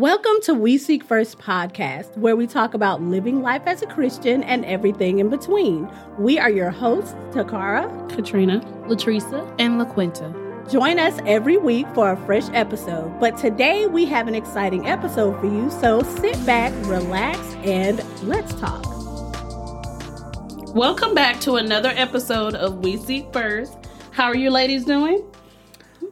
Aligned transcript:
Welcome 0.00 0.40
to 0.44 0.54
We 0.54 0.78
Seek 0.78 1.04
First 1.04 1.38
podcast, 1.38 2.16
where 2.16 2.34
we 2.34 2.46
talk 2.46 2.72
about 2.72 3.02
living 3.02 3.42
life 3.42 3.60
as 3.66 3.82
a 3.82 3.86
Christian 3.86 4.42
and 4.42 4.64
everything 4.64 5.18
in 5.18 5.28
between. 5.28 5.92
We 6.18 6.38
are 6.38 6.48
your 6.48 6.70
hosts, 6.70 7.12
Takara, 7.32 8.08
Katrina, 8.08 8.60
Latresa, 8.86 9.54
and 9.58 9.78
LaQuinta. 9.78 10.72
Join 10.72 10.98
us 10.98 11.20
every 11.26 11.58
week 11.58 11.86
for 11.94 12.12
a 12.12 12.16
fresh 12.24 12.48
episode. 12.54 13.20
But 13.20 13.36
today 13.36 13.88
we 13.88 14.06
have 14.06 14.26
an 14.26 14.34
exciting 14.34 14.88
episode 14.88 15.38
for 15.38 15.44
you, 15.44 15.70
so 15.70 16.00
sit 16.00 16.46
back, 16.46 16.72
relax, 16.86 17.38
and 17.56 18.02
let's 18.26 18.54
talk. 18.54 18.82
Welcome 20.74 21.14
back 21.14 21.40
to 21.40 21.56
another 21.56 21.92
episode 21.94 22.54
of 22.54 22.78
We 22.78 22.96
Seek 22.96 23.30
First. 23.34 23.76
How 24.12 24.28
are 24.28 24.36
you 24.36 24.50
ladies 24.50 24.86
doing? 24.86 25.22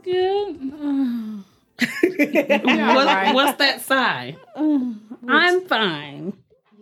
good. 0.03 1.45
What- 1.79 3.07
right. 3.07 3.35
What's 3.35 3.59
that 3.59 3.81
sigh? 3.83 4.37
I'm 4.57 5.67
fine. 5.67 6.33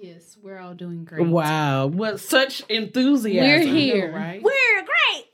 Yes, 0.00 0.36
we're 0.42 0.58
all 0.58 0.74
doing 0.74 1.04
great. 1.04 1.26
Wow, 1.26 1.86
what 1.86 2.20
such 2.20 2.62
enthusiasm. 2.68 3.44
We're 3.44 3.60
I 3.60 3.64
know, 3.64 3.72
here. 3.72 4.12
right? 4.12 4.42
We're 4.42 4.84
great. 4.84 5.24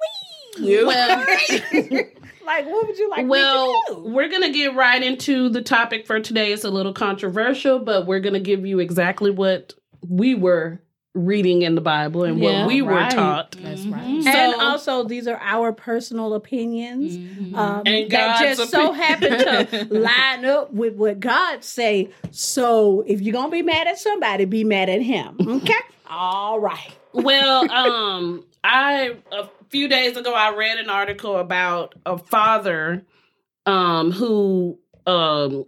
Wee! 0.61 0.85
Well, 0.85 1.19
like, 2.47 2.67
what 2.67 2.87
would 2.87 2.99
you 2.99 3.11
like 3.11 3.27
well, 3.27 3.67
me 3.73 3.83
to 3.89 3.95
do? 3.95 4.09
we're 4.11 4.29
going 4.29 4.43
to 4.43 4.51
get 4.53 4.75
right 4.75 5.03
into 5.03 5.49
the 5.49 5.63
topic 5.63 6.07
for 6.07 6.21
today. 6.21 6.53
It's 6.53 6.65
a 6.65 6.71
little 6.71 6.93
controversial, 6.93 7.79
but 7.79 8.07
we're 8.07 8.21
going 8.21 8.35
to 8.35 8.41
give 8.41 8.67
you 8.67 8.79
exactly 8.79 9.31
what 9.31 9.75
we 10.07 10.35
were 10.35 10.81
reading 11.15 11.63
in 11.63 11.75
the 11.75 11.81
Bible 11.83 12.25
and 12.25 12.39
Yeah, 12.41 12.61
what 12.61 12.69
we 12.69 12.81
were 12.81 13.07
taught. 13.11 13.57
That's 13.63 13.85
right. 13.87 14.27
and 14.27 14.55
also, 14.61 15.05
these 15.05 15.29
are 15.29 15.39
our 15.43 15.73
personal 15.73 16.33
opinions. 16.35 17.19
Mhm. 17.19 17.55
um, 17.57 17.83
And 17.87 18.11
that 18.11 18.39
God's 18.39 18.59
just 18.59 18.71
so 18.71 18.93
happen 18.93 19.31
to 19.31 19.87
line 19.91 20.45
up 20.47 20.73
with 20.73 20.95
what 20.95 21.21
God 21.21 21.63
say. 21.65 22.11
So 22.31 23.05
if 23.07 23.21
you're 23.21 23.35
gonna 23.35 23.51
be 23.51 23.63
mad 23.63 23.87
at 23.89 23.99
somebody, 23.99 24.47
be 24.47 24.65
mad 24.65 24.89
at 24.89 25.03
Him. 25.03 25.37
Okay, 25.47 25.75
all 26.09 26.59
right. 26.59 26.93
well, 27.13 27.71
um, 27.71 28.45
I 28.65 29.17
a 29.31 29.49
few 29.69 29.89
days 29.89 30.17
ago 30.17 30.33
I 30.33 30.55
read 30.55 30.79
an 30.79 30.89
article 30.89 31.37
about 31.37 31.95
a 32.07 32.17
father 32.17 33.05
um 33.67 34.13
who 34.13 34.79
um 35.07 35.65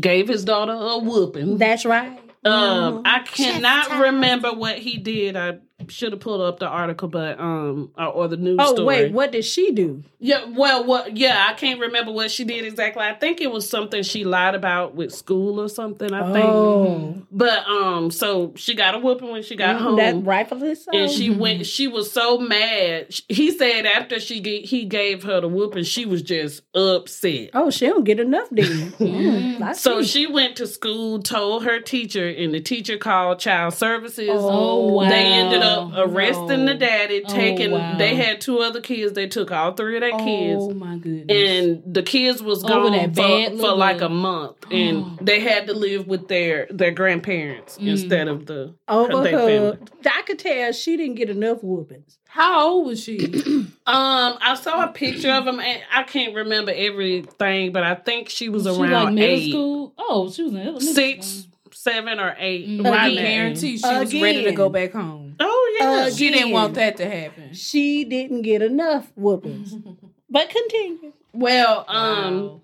gave 0.00 0.28
his 0.28 0.44
daughter 0.44 0.72
a 0.72 0.98
whooping. 0.98 1.58
That's 1.58 1.84
right. 1.84 2.18
Um. 2.48 3.02
I 3.04 3.20
cannot 3.20 4.00
remember 4.00 4.52
what 4.52 4.78
he 4.78 4.98
did. 4.98 5.36
I 5.36 5.58
should 5.88 6.12
have 6.12 6.20
pulled 6.20 6.40
up 6.40 6.58
the 6.58 6.66
article, 6.66 7.08
but 7.08 7.38
um, 7.40 7.90
or, 7.98 8.06
or 8.06 8.28
the 8.28 8.36
news 8.36 8.58
Oh 8.60 8.74
story. 8.74 8.86
wait, 8.86 9.12
what 9.12 9.32
did 9.32 9.44
she 9.44 9.72
do? 9.72 10.02
Yeah, 10.20 10.44
well, 10.56 10.84
what? 10.84 11.16
Yeah, 11.16 11.46
I 11.48 11.54
can't 11.54 11.78
remember 11.80 12.10
what 12.12 12.30
she 12.30 12.44
did 12.44 12.64
exactly. 12.64 13.02
I 13.04 13.14
think 13.14 13.40
it 13.40 13.50
was 13.52 13.68
something 13.68 14.02
she 14.02 14.24
lied 14.24 14.54
about 14.54 14.94
with 14.94 15.12
school 15.14 15.60
or 15.60 15.68
something. 15.68 16.12
I 16.12 16.32
think. 16.32 16.44
Oh, 16.44 17.22
But 17.30 17.66
um, 17.68 18.10
so 18.10 18.52
she 18.56 18.74
got 18.74 18.94
a 18.94 18.98
whooping 18.98 19.30
when 19.30 19.42
she 19.42 19.54
got 19.56 19.80
home. 19.80 19.96
that 19.96 20.16
rightfully 20.24 20.74
so. 20.74 20.90
and 20.92 21.10
she 21.10 21.30
went. 21.30 21.66
She 21.66 21.86
was 21.86 22.10
so 22.10 22.38
mad. 22.38 23.14
He 23.28 23.50
said 23.52 23.86
after 23.86 24.18
she 24.18 24.40
ga- 24.40 24.66
he 24.66 24.84
gave 24.86 25.22
her 25.22 25.40
the 25.40 25.48
whooping, 25.48 25.84
she 25.84 26.04
was 26.04 26.22
just 26.22 26.62
upset. 26.74 27.50
oh, 27.54 27.70
she 27.70 27.86
don't 27.86 28.04
get 28.04 28.18
enough 28.20 28.48
then. 28.50 28.92
Mm, 28.98 29.74
So 29.76 30.02
she 30.02 30.26
went 30.26 30.56
to 30.56 30.66
school, 30.66 31.22
told 31.22 31.64
her 31.64 31.80
teacher, 31.80 32.28
and 32.28 32.52
the 32.54 32.60
teacher 32.60 32.96
called 32.98 33.38
child 33.38 33.74
services. 33.74 34.28
Oh, 34.32 34.92
wow. 34.94 35.08
They 35.08 35.24
ended 35.24 35.62
up 35.62 35.77
arresting 35.96 36.64
No. 36.64 36.72
the 36.72 36.74
daddy, 36.74 37.22
Oh, 37.26 37.32
taking. 37.34 37.70
wow. 37.72 37.96
They 37.98 38.14
had 38.14 38.40
two 38.40 38.58
other 38.58 38.80
kids. 38.80 39.12
They 39.14 39.26
took 39.26 39.50
all 39.50 39.72
three 39.72 39.96
of 39.96 40.00
their 40.02 40.18
kids, 40.18 40.62
Oh 40.64 40.74
my 40.74 40.96
goodness. 40.96 41.26
and 41.30 41.82
the 41.86 42.02
kids 42.02 42.42
was 42.42 42.64
Over 42.64 42.90
gone 42.90 42.92
that 42.92 43.14
for, 43.16 43.58
for 43.58 43.74
like 43.76 44.00
a 44.00 44.08
month, 44.08 44.56
and 44.70 45.18
they 45.20 45.40
had 45.40 45.66
to 45.68 45.74
live 45.74 46.06
with 46.06 46.28
their 46.28 46.66
their 46.70 46.90
grandparents 46.90 47.78
Mm. 47.78 47.88
instead 47.88 48.28
of 48.28 48.46
the 48.46 48.74
over 48.88 49.22
their 49.22 49.38
her, 49.38 49.46
family. 49.72 49.78
I 50.10 50.22
could 50.22 50.38
tell 50.38 50.72
she 50.72 50.96
didn't 50.96 51.16
get 51.16 51.30
enough 51.30 51.62
whoopings. 51.62 52.18
How 52.30 52.68
old 52.68 52.86
was 52.86 53.02
she? 53.02 53.18
Um, 53.88 54.36
I 54.42 54.54
saw 54.60 54.84
a 54.84 54.88
picture 54.88 55.30
of 55.30 55.46
him, 55.46 55.60
and 55.60 55.80
I 55.90 56.02
can't 56.02 56.34
remember 56.34 56.70
everything, 56.76 57.72
but 57.72 57.82
I 57.84 57.94
think 57.94 58.28
she 58.28 58.50
was 58.50 58.64
She 58.64 58.68
around 58.68 58.90
like 58.92 59.14
middle 59.14 59.36
eight, 59.36 59.50
school. 59.50 59.94
Oh, 59.98 60.30
she 60.30 60.42
was 60.42 60.52
in 60.54 60.80
six, 60.80 61.26
school. 61.26 61.52
seven, 61.72 62.20
or 62.20 62.36
eight. 62.38 62.68
Mm. 62.68 62.84
right 62.84 62.92
I 62.92 63.06
Again. 63.08 63.16
there. 63.16 63.24
guarantee 63.32 63.78
she 63.78 63.86
was 63.88 64.12
ready 64.14 64.44
to 64.44 64.52
go 64.52 64.68
back 64.68 64.92
home. 64.92 65.27
Oh 65.40 65.76
yeah, 65.80 66.06
Uh, 66.06 66.10
She 66.10 66.30
didn't 66.30 66.52
want 66.52 66.74
that 66.74 66.96
to 66.98 67.08
happen. 67.08 67.54
She 67.54 68.04
didn't 68.04 68.42
get 68.42 68.62
enough 68.62 69.12
whoopings. 69.16 69.74
but 70.30 70.48
continue. 70.50 71.12
Well, 71.32 71.84
um, 71.88 72.42
Wow. 72.42 72.60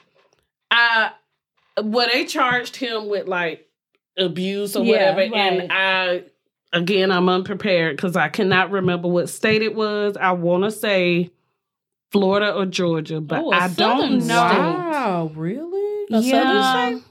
I 0.70 1.10
well 1.82 2.08
they 2.12 2.24
charged 2.24 2.76
him 2.76 3.08
with 3.08 3.26
like 3.28 3.68
abuse 4.16 4.76
or 4.76 4.84
Yeah, 4.84 5.14
whatever, 5.16 5.36
and 5.36 5.72
I 5.72 6.24
again 6.72 7.10
I'm 7.10 7.28
unprepared 7.28 7.96
because 7.96 8.16
I 8.16 8.28
cannot 8.28 8.70
remember 8.70 9.08
what 9.08 9.28
state 9.28 9.62
it 9.62 9.74
was. 9.74 10.16
I 10.16 10.32
want 10.32 10.64
to 10.64 10.70
say 10.70 11.30
Florida 12.12 12.54
or 12.54 12.66
Georgia, 12.66 13.20
but 13.20 13.42
Oh, 13.44 13.52
a 13.52 13.56
I 13.56 13.68
don't 13.68 13.74
southern 13.74 14.26
know. 14.26 14.34
Wow, 14.34 15.30
really? 15.34 16.06
A 16.12 16.20
Yeah, 16.22 16.70
state? 16.88 17.02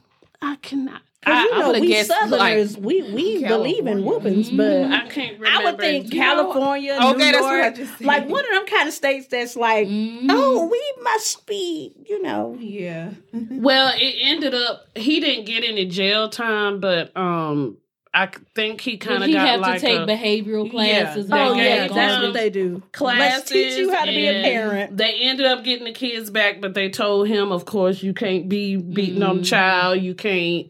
I 0.42 0.56
cannot. 0.58 1.02
Because 1.26 1.40
I- 1.40 1.44
you 1.44 1.60
know, 1.60 1.68
would've 1.68 1.82
we 1.82 1.88
guessed, 1.88 2.10
Southerners, 2.10 2.78
we 2.78 3.02
we 3.14 3.44
believe 3.46 3.88
in 3.88 4.04
whoopings, 4.04 4.50
Mhm. 4.50 4.58
but 4.58 4.84
I 4.92 5.08
can't 5.08 5.40
remember. 5.40 5.48
I 5.48 5.64
would 5.72 5.80
think 5.80 6.14
You 6.14 6.20
know, 6.20 6.26
California, 6.26 6.94
Okay, 7.02 7.12
New 7.14 7.18
that's 7.32 7.42
what 7.42 7.54
I 7.54 7.62
York, 7.64 7.76
just 7.76 8.02
like 8.02 8.28
one 8.30 8.44
of 8.46 8.52
them 8.52 8.66
kind 8.66 8.88
of 8.88 8.94
states 8.94 9.28
that's 9.28 9.56
like, 9.56 9.88
Mhm. 9.88 10.26
oh, 10.30 10.66
we 10.68 11.04
must 11.04 11.46
be, 11.46 11.94
you 12.10 12.22
know. 12.22 12.58
Yeah. 12.60 13.10
Well, 13.52 13.94
it 13.96 14.16
ended 14.22 14.54
up 14.54 14.86
he 14.96 15.20
didn't 15.20 15.46
get 15.46 15.64
any 15.64 15.86
jail 15.86 16.30
time, 16.30 16.80
but 16.80 17.16
um, 17.16 17.78
I 18.16 18.28
think 18.54 18.82
he 18.82 18.98
kind 18.98 19.24
of 19.24 19.28
he 19.28 19.34
got 19.34 19.48
have 19.48 19.60
like 19.62 19.80
to 19.82 19.88
take 19.88 20.00
a, 20.00 20.06
behavioral 20.06 20.70
classes? 20.70 21.28
They 21.28 21.36
Oh 21.36 21.54
yeah, 21.56 21.88
that's 21.88 22.22
what 22.24 22.34
they 22.34 22.50
do. 22.52 22.84
classes. 22.92 23.20
Let's 23.20 23.50
teach 23.52 23.78
you 23.78 23.92
how 23.92 24.06
to 24.06 24.12
be 24.12 24.28
a 24.28 24.44
parent. 24.44 24.98
They 24.98 25.14
ended 25.22 25.46
up 25.48 25.64
getting 25.64 25.86
the 25.86 25.94
kids 25.94 26.30
back, 26.30 26.62
but 26.62 26.74
they 26.76 26.90
told 26.90 27.28
him, 27.28 27.52
of 27.52 27.66
course, 27.66 28.04
you 28.04 28.14
can't 28.14 28.48
be 28.50 28.76
beating 28.76 29.24
on 29.24 29.38
the 29.38 29.42
Mhm. 29.44 29.50
child. 29.50 30.02
You 30.02 30.14
can't. 30.14 30.68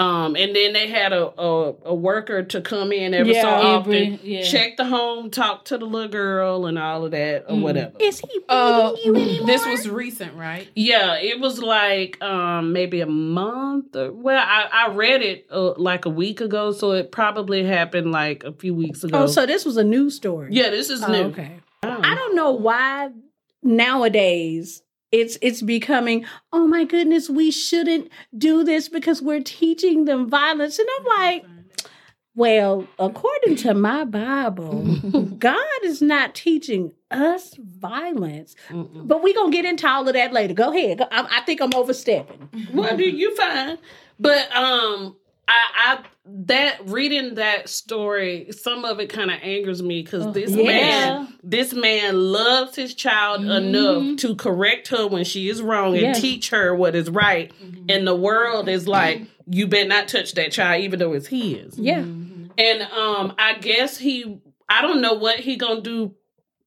Um, 0.00 0.34
and 0.34 0.56
then 0.56 0.72
they 0.72 0.86
had 0.88 1.12
a, 1.12 1.26
a 1.38 1.74
a 1.86 1.94
worker 1.94 2.42
to 2.42 2.60
come 2.62 2.90
in 2.92 3.12
every 3.12 3.34
so 3.34 3.48
often, 3.48 3.92
Every- 3.94 4.20
yeah. 4.22 4.42
check 4.42 4.76
the 4.78 4.84
home, 4.86 5.30
talk 5.30 5.66
to 5.66 5.76
the 5.78 5.84
little 5.84 6.08
girl, 6.08 6.64
and 6.66 6.78
all 6.78 7.04
of 7.04 7.10
that 7.10 7.44
or 7.48 7.56
Mm. 7.56 7.62
whatever. 7.62 7.92
Is 8.00 8.20
he 8.20 8.26
beating 8.28 8.44
Uh, 8.48 8.92
you 9.04 9.14
anymore? 9.14 9.46
this 9.46 9.66
was 9.66 9.88
recent, 9.88 10.34
right? 10.36 10.66
Yeah, 10.74 11.16
it 11.18 11.38
was 11.40 11.60
like 11.60 12.20
um 12.22 12.72
maybe 12.72 13.00
a 13.02 13.06
month. 13.06 13.94
Or, 13.94 14.10
well, 14.12 14.42
I 14.42 14.68
I 14.72 14.88
read 14.94 15.20
it 15.22 15.46
uh, 15.50 15.74
like 15.76 16.06
a 16.06 16.10
week 16.10 16.40
ago, 16.40 16.72
so 16.72 16.92
it 16.92 17.12
probably 17.12 17.62
happened 17.64 18.10
like 18.10 18.42
a 18.44 18.52
few 18.52 18.74
weeks 18.74 19.04
ago. 19.04 19.24
Oh, 19.24 19.26
so 19.26 19.44
this 19.44 19.64
was 19.66 19.76
a 19.76 19.84
new 19.84 20.08
story. 20.10 20.48
yeah, 20.52 20.70
this 20.70 20.88
is 20.88 21.02
Oh, 21.02 21.12
new. 21.12 21.24
okay. 21.30 21.60
I 21.82 22.14
don't 22.14 22.34
know 22.36 22.52
why 22.52 23.10
nowadays 23.62 24.82
it's 25.12 25.38
it's 25.42 25.62
becoming 25.62 26.24
oh 26.52 26.66
my 26.66 26.84
goodness 26.84 27.28
we 27.28 27.50
shouldn't 27.50 28.10
do 28.36 28.62
this 28.64 28.88
because 28.88 29.20
we're 29.22 29.42
teaching 29.42 30.04
them 30.04 30.28
violence. 30.28 30.78
And 30.78 30.88
I'm 30.98 31.04
like 31.18 31.44
well 32.34 32.86
according 32.98 33.56
to 33.56 33.74
my 33.74 34.04
bible 34.04 34.82
God 35.38 35.58
is 35.82 36.00
not 36.00 36.34
teaching 36.34 36.92
us 37.10 37.54
violence. 37.58 38.54
Mm-mm. 38.68 39.08
but 39.08 39.22
we're 39.22 39.34
going 39.34 39.50
to 39.50 39.56
get 39.56 39.64
into 39.64 39.88
all 39.88 40.06
of 40.06 40.14
that 40.14 40.32
later. 40.32 40.54
Go 40.54 40.72
ahead. 40.72 41.00
I, 41.10 41.26
I 41.38 41.40
think 41.42 41.60
I'm 41.60 41.74
overstepping. 41.74 42.48
What 42.72 42.96
do 42.96 43.04
you 43.04 43.34
find 43.34 43.78
But 44.18 44.54
um, 44.54 45.16
I, 45.52 45.62
I 45.74 45.98
that 46.32 46.88
reading 46.88 47.34
that 47.34 47.68
story, 47.68 48.48
some 48.52 48.84
of 48.84 49.00
it 49.00 49.08
kind 49.08 49.30
of 49.32 49.38
angers 49.42 49.82
me 49.82 50.02
because 50.02 50.26
Oh, 50.26 50.30
this 50.32 50.50
yeah. 50.52 50.62
man, 50.62 51.34
this 51.42 51.72
man 51.72 52.16
loves 52.32 52.76
his 52.76 52.94
child 52.94 53.40
Mhm. 53.40 53.56
enough 53.56 54.16
to 54.20 54.36
correct 54.36 54.88
her 54.88 55.08
when 55.08 55.24
she 55.24 55.48
is 55.48 55.60
wrong 55.60 55.94
and 55.94 56.02
Yeah. 56.02 56.12
teach 56.12 56.50
her 56.50 56.74
what 56.74 56.94
is 56.94 57.10
right. 57.10 57.50
And 57.88 58.06
the 58.06 58.14
world 58.14 58.68
is 58.68 58.86
like, 58.86 59.22
you 59.46 59.66
better 59.66 59.88
not 59.88 60.06
touch 60.06 60.34
that 60.34 60.52
child, 60.52 60.84
even 60.84 60.98
though 61.00 61.14
it's 61.14 61.26
his. 61.26 61.76
yeah 61.78 61.98
And 61.98 62.82
um, 62.96 63.34
I 63.38 63.54
guess 63.60 63.98
he, 63.98 64.38
I 64.68 64.82
don't 64.82 65.00
know 65.00 65.14
what 65.14 65.40
he 65.40 65.56
gonna 65.56 65.80
do 65.80 66.14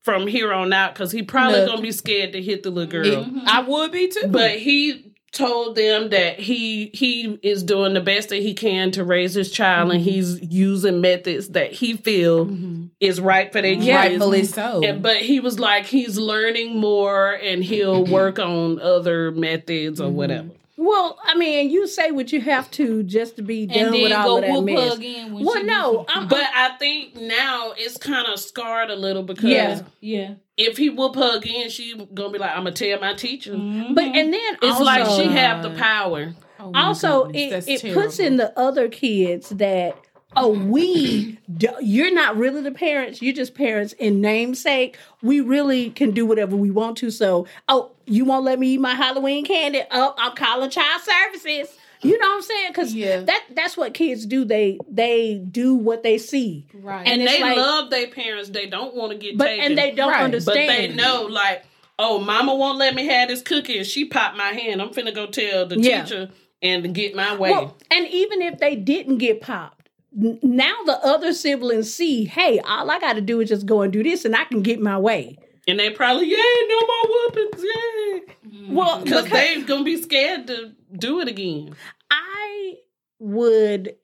from 0.01 0.27
here 0.27 0.51
on 0.51 0.73
out 0.73 0.93
because 0.93 1.13
he 1.13 1.23
probably 1.23 1.59
Nothing. 1.59 1.67
gonna 1.75 1.81
be 1.81 1.91
scared 1.93 2.33
to 2.33 2.41
hit 2.41 2.63
the 2.63 2.69
little 2.71 2.91
girl. 2.91 3.05
Mhm. 3.23 3.43
I 3.47 3.61
would 3.61 3.91
be 3.93 4.09
too. 4.09 4.27
But 4.27 4.57
he 4.59 5.12
told 5.33 5.75
them 5.75 6.09
that 6.09 6.39
he 6.39 6.91
he 6.93 7.39
is 7.41 7.63
doing 7.63 7.95
the 7.95 8.01
best 8.01 8.29
that 8.29 8.37
he 8.37 8.53
can 8.53 8.91
to 8.91 9.03
raise 9.03 9.33
his 9.33 9.51
child 9.51 9.91
and 9.91 9.99
mm-hmm. 9.99 10.09
he's 10.09 10.39
using 10.43 11.01
methods 11.01 11.49
that 11.49 11.71
he 11.71 11.97
feel 11.97 12.45
Mhm. 12.45 12.89
is 12.99 13.19
right 13.19 13.51
for 13.51 13.61
their 13.61 13.73
yeah, 13.73 14.03
kids. 14.03 14.11
rightfully 14.11 14.41
mm-hmm. 14.43 14.53
so. 14.53 14.83
And, 14.87 15.01
but 15.01 15.17
he 15.17 15.39
was 15.39 15.59
like 15.59 15.87
he's 15.87 16.17
learning 16.19 16.79
more 16.79 17.33
and 17.33 17.63
he'll 17.63 18.05
work 18.19 18.37
on 18.37 18.79
other 18.79 19.31
methods 19.31 19.99
or 19.99 20.05
mm-hmm. 20.05 20.15
whatever. 20.15 20.49
Well 20.77 21.17
I 21.23 21.35
mean 21.35 21.69
you 21.69 21.87
say 21.87 22.11
what 22.11 22.31
you 22.31 22.41
have 22.41 22.69
to 22.71 23.03
just 23.03 23.35
to 23.35 23.41
be 23.43 23.65
done 23.67 23.77
And 23.77 23.93
then 23.93 24.03
with 24.03 24.11
all 24.11 24.25
go 24.25 24.37
of 24.37 24.65
that 24.65 24.73
mess 24.73 24.95
again. 24.95 25.33
When 25.33 25.45
well 25.45 25.55
she 25.55 25.63
no 25.63 26.05
I'm, 26.09 26.27
But 26.27 26.43
I 26.53 26.75
think 26.77 27.15
now 27.15 27.73
it's 27.77 27.97
kind 27.97 28.27
of 28.27 28.39
scarred 28.39 28.89
a 28.89 28.95
little 28.95 29.23
because 29.23 29.45
Yeah. 29.49 29.81
yeah. 30.01 30.33
if 30.57 30.77
he 30.77 30.89
whoop 30.89 31.15
her 31.15 31.37
again, 31.37 31.69
she 31.69 31.95
gonna 32.13 32.31
be 32.31 32.39
like, 32.39 32.51
"I'm 32.51 32.63
gonna 32.63 32.71
tell 32.71 32.99
my 32.99 33.13
teacher." 33.13 33.53
Mhm. 33.53 33.93
but 33.95 34.03
and 34.03 34.33
then 34.33 34.53
It's 34.61 34.65
also, 34.79 34.83
like 34.83 35.05
she 35.21 35.27
have 35.31 35.61
the 35.63 35.71
power. 35.71 36.33
Oh 36.59 36.71
also 36.73 37.25
goodness, 37.25 37.67
it, 37.67 37.67
that's 37.67 37.83
it 37.83 37.93
puts 37.93 38.19
in 38.19 38.37
the 38.37 38.57
other 38.57 38.87
kids 38.87 39.49
that 39.49 39.95
oh 40.35 40.49
we 40.49 41.37
do, 41.57 41.67
you're 41.81 42.13
not 42.13 42.35
really 42.37 42.61
the 42.61 42.71
parents 42.71 43.21
you're 43.21 43.33
just 43.33 43.53
parents 43.55 43.93
in 43.93 44.21
namesake 44.21 44.97
we 45.21 45.39
really 45.41 45.89
can 45.89 46.11
do 46.11 46.25
whatever 46.25 46.55
we 46.55 46.71
want 46.71 46.97
to 46.97 47.11
so 47.11 47.45
oh 47.67 47.91
you 48.05 48.25
won't 48.25 48.43
let 48.45 48.59
me 48.59 48.69
eat 48.73 48.79
my 48.79 48.93
halloween 48.95 49.45
candy 49.45 49.81
oh 49.91 50.13
i'm 50.17 50.35
calling 50.35 50.69
child 50.69 51.01
services 51.01 51.75
you 52.01 52.17
know 52.19 52.27
what 52.27 52.35
i'm 52.35 52.41
saying 52.41 52.69
because 52.69 52.93
Yeah. 52.93 53.21
that 53.21 53.43
that's 53.51 53.77
what 53.77 53.93
kids 53.93 54.25
do 54.25 54.43
they 54.45 54.77
they 54.89 55.35
do 55.37 55.75
what 55.75 56.03
they 56.03 56.17
see 56.17 56.67
Right. 56.73 57.07
and, 57.07 57.21
and 57.21 57.27
they 57.29 57.41
like- 57.41 57.55
love 57.57 57.89
their 57.89 58.07
parents. 58.07 58.49
They 58.49 58.65
don't 58.65 58.93
want 58.95 59.11
to 59.13 59.17
get 59.17 59.37
but 59.37 59.45
taken. 59.45 59.65
and 59.65 59.77
they 59.77 59.91
don't 59.91 60.09
Right. 60.11 60.17
But 60.31 60.45
but 60.45 60.55
understand 60.57 60.69
they 60.69 60.95
know 60.95 61.27
like, 61.29 61.63
oh, 61.97 62.19
mama 62.19 62.55
won't 62.55 62.77
let 62.77 62.93
me 62.95 63.05
have 63.07 63.29
this 63.29 63.41
cookie, 63.41 63.77
and 63.77 63.87
she 63.87 64.03
popped 64.03 64.35
my 64.35 64.51
hand. 64.51 64.81
I'm 64.81 64.89
finna 64.89 65.13
go 65.15 65.27
tell 65.27 65.65
the 65.65 65.79
Yeah. 65.79 66.03
teacher 66.03 66.29
and 66.61 66.93
get 66.93 67.15
my 67.15 67.37
way. 67.37 67.51
Well, 67.51 67.77
and 67.89 68.05
even 68.07 68.41
if 68.41 68.57
they 68.59 68.75
didn't 68.75 69.19
get 69.19 69.39
popped, 69.39 69.79
n- 69.79 69.82
now 70.15 70.75
the 70.85 70.99
other 71.03 71.33
siblings 71.33 71.93
see, 71.93 72.25
hey, 72.25 72.59
all 72.59 72.89
I 72.89 72.99
got 72.99 73.13
to 73.13 73.21
do 73.21 73.39
is 73.39 73.49
just 73.49 73.65
go 73.65 73.81
and 73.81 73.91
do 73.91 74.03
this, 74.03 74.25
and 74.25 74.35
I 74.35 74.43
can 74.45 74.61
get 74.61 74.79
my 74.79 74.97
way. 74.97 75.37
and 75.67 75.79
they 75.79 75.89
probably, 75.89 76.27
yay, 76.29 76.37
no 76.67 76.79
more 76.81 77.03
whoopings, 77.07 77.63
yeah. 77.63 78.19
Mm-hmm. 78.47 78.75
Well, 78.75 79.01
because 79.03 79.23
because 79.23 79.31
they 79.39 79.61
gonna 79.63 79.83
be 79.83 80.01
scared 80.01 80.47
to 80.47 80.73
do 80.97 81.19
it 81.21 81.27
again. 81.27 81.75
I 82.11 82.75
would, 83.19 83.95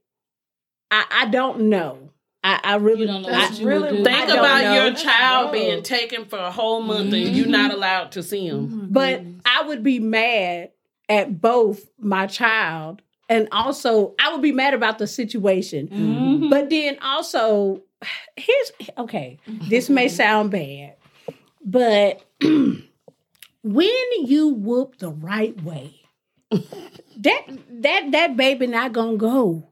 I, 0.89 1.05
I 1.11 1.25
don't 1.27 1.69
know. 1.69 2.09
I, 2.43 2.59
I 2.63 2.75
really 2.77 3.01
You 3.01 3.07
don't 3.07 3.21
know 3.23 3.29
I, 3.29 3.49
what 3.49 3.59
you 3.59 3.67
really- 3.67 3.91
would 3.91 3.97
do. 3.97 4.03
Think 4.05 4.29
I 4.29 4.33
about 4.33 4.63
know. 4.63 4.85
your 4.85 4.95
child 4.95 5.45
rough. 5.45 5.53
being 5.53 5.83
taken 5.83 6.25
for 6.25 6.39
a 6.39 6.49
whole 6.51 6.81
month 6.81 7.13
and 7.13 7.35
you're 7.35 7.43
mm-hmm. 7.43 7.51
not 7.51 7.73
allowed 7.73 8.13
to 8.13 8.23
see 8.23 8.47
him. 8.47 8.83
Oh 8.83 8.87
but 8.89 9.21
I 9.45 9.63
would 9.67 9.83
be 9.83 9.99
mad 9.99 10.71
at 11.09 11.41
both 11.41 11.85
my 11.99 12.27
child 12.27 13.01
and 13.29 13.47
also 13.51 14.15
I 14.19 14.31
would 14.33 14.41
be 14.41 14.51
mad 14.51 14.73
about 14.73 14.97
the 14.97 15.07
situation. 15.07 15.87
Mhm. 15.87 16.49
But 16.49 16.69
then 16.69 16.97
also, 17.01 17.81
here's 18.35 18.71
okay. 18.97 19.37
This 19.69 19.89
may 19.89 20.07
sound 20.09 20.51
bad, 20.51 20.95
but 21.63 22.21
when 22.41 24.25
you 24.25 24.49
whoop 24.49 24.97
the 24.97 25.09
right 25.09 25.61
way, 25.63 25.93
that 26.51 27.41
that 27.81 28.11
that 28.11 28.37
baby 28.37 28.67
not 28.67 28.93
gonna 28.93 29.17
go 29.17 29.67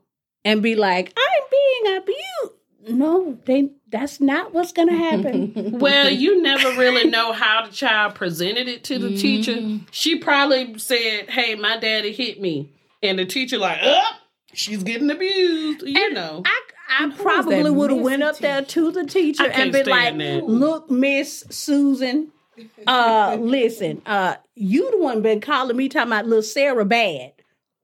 and 0.45 0.61
be 0.61 0.75
like, 0.75 1.13
I'm 1.17 1.43
being 1.51 1.97
abused. 1.97 2.53
No, 2.89 3.37
they 3.45 3.71
that's 3.89 4.21
not 4.21 4.53
what's 4.53 4.71
gonna 4.71 4.95
happen. 4.95 5.77
Well, 5.79 6.09
you 6.09 6.41
never 6.41 6.69
really 6.77 7.09
know 7.09 7.33
how 7.33 7.65
the 7.65 7.71
child 7.71 8.15
presented 8.15 8.67
it 8.67 8.83
to 8.85 8.97
the 8.99 9.17
teacher. 9.17 9.79
She 9.91 10.17
probably 10.17 10.77
said, 10.79 11.29
"Hey, 11.29 11.55
my 11.55 11.77
daddy 11.77 12.11
hit 12.13 12.39
me," 12.39 12.69
and 13.03 13.19
the 13.19 13.25
teacher 13.25 13.57
like, 13.57 13.81
"Up, 13.83 14.15
she's 14.53 14.83
getting 14.83 15.09
abused." 15.09 15.83
You 15.83 16.05
And 16.05 16.15
know, 16.15 16.43
I 16.45 16.61
I 16.89 17.11
probably 17.17 17.69
would 17.69 17.91
have 17.91 17.99
went 18.01 18.23
up 18.23 18.37
there 18.37 18.63
to 18.63 18.91
the 18.91 19.05
teacher 19.05 19.45
and 19.47 19.71
been 19.71 19.87
like, 19.87 20.17
that. 20.17 20.43
"Look, 20.45 20.89
Miss 20.89 21.43
Susan, 21.49 22.31
uh, 22.85 23.37
listen, 23.39 24.01
uh, 24.05 24.35
you 24.55 24.89
the 24.91 24.97
one 24.97 25.21
been 25.21 25.41
calling 25.41 25.75
me 25.77 25.89
talking 25.89 26.11
about 26.11 26.25
little 26.25 26.43
Sarah 26.43 26.85
bad. 26.85 27.33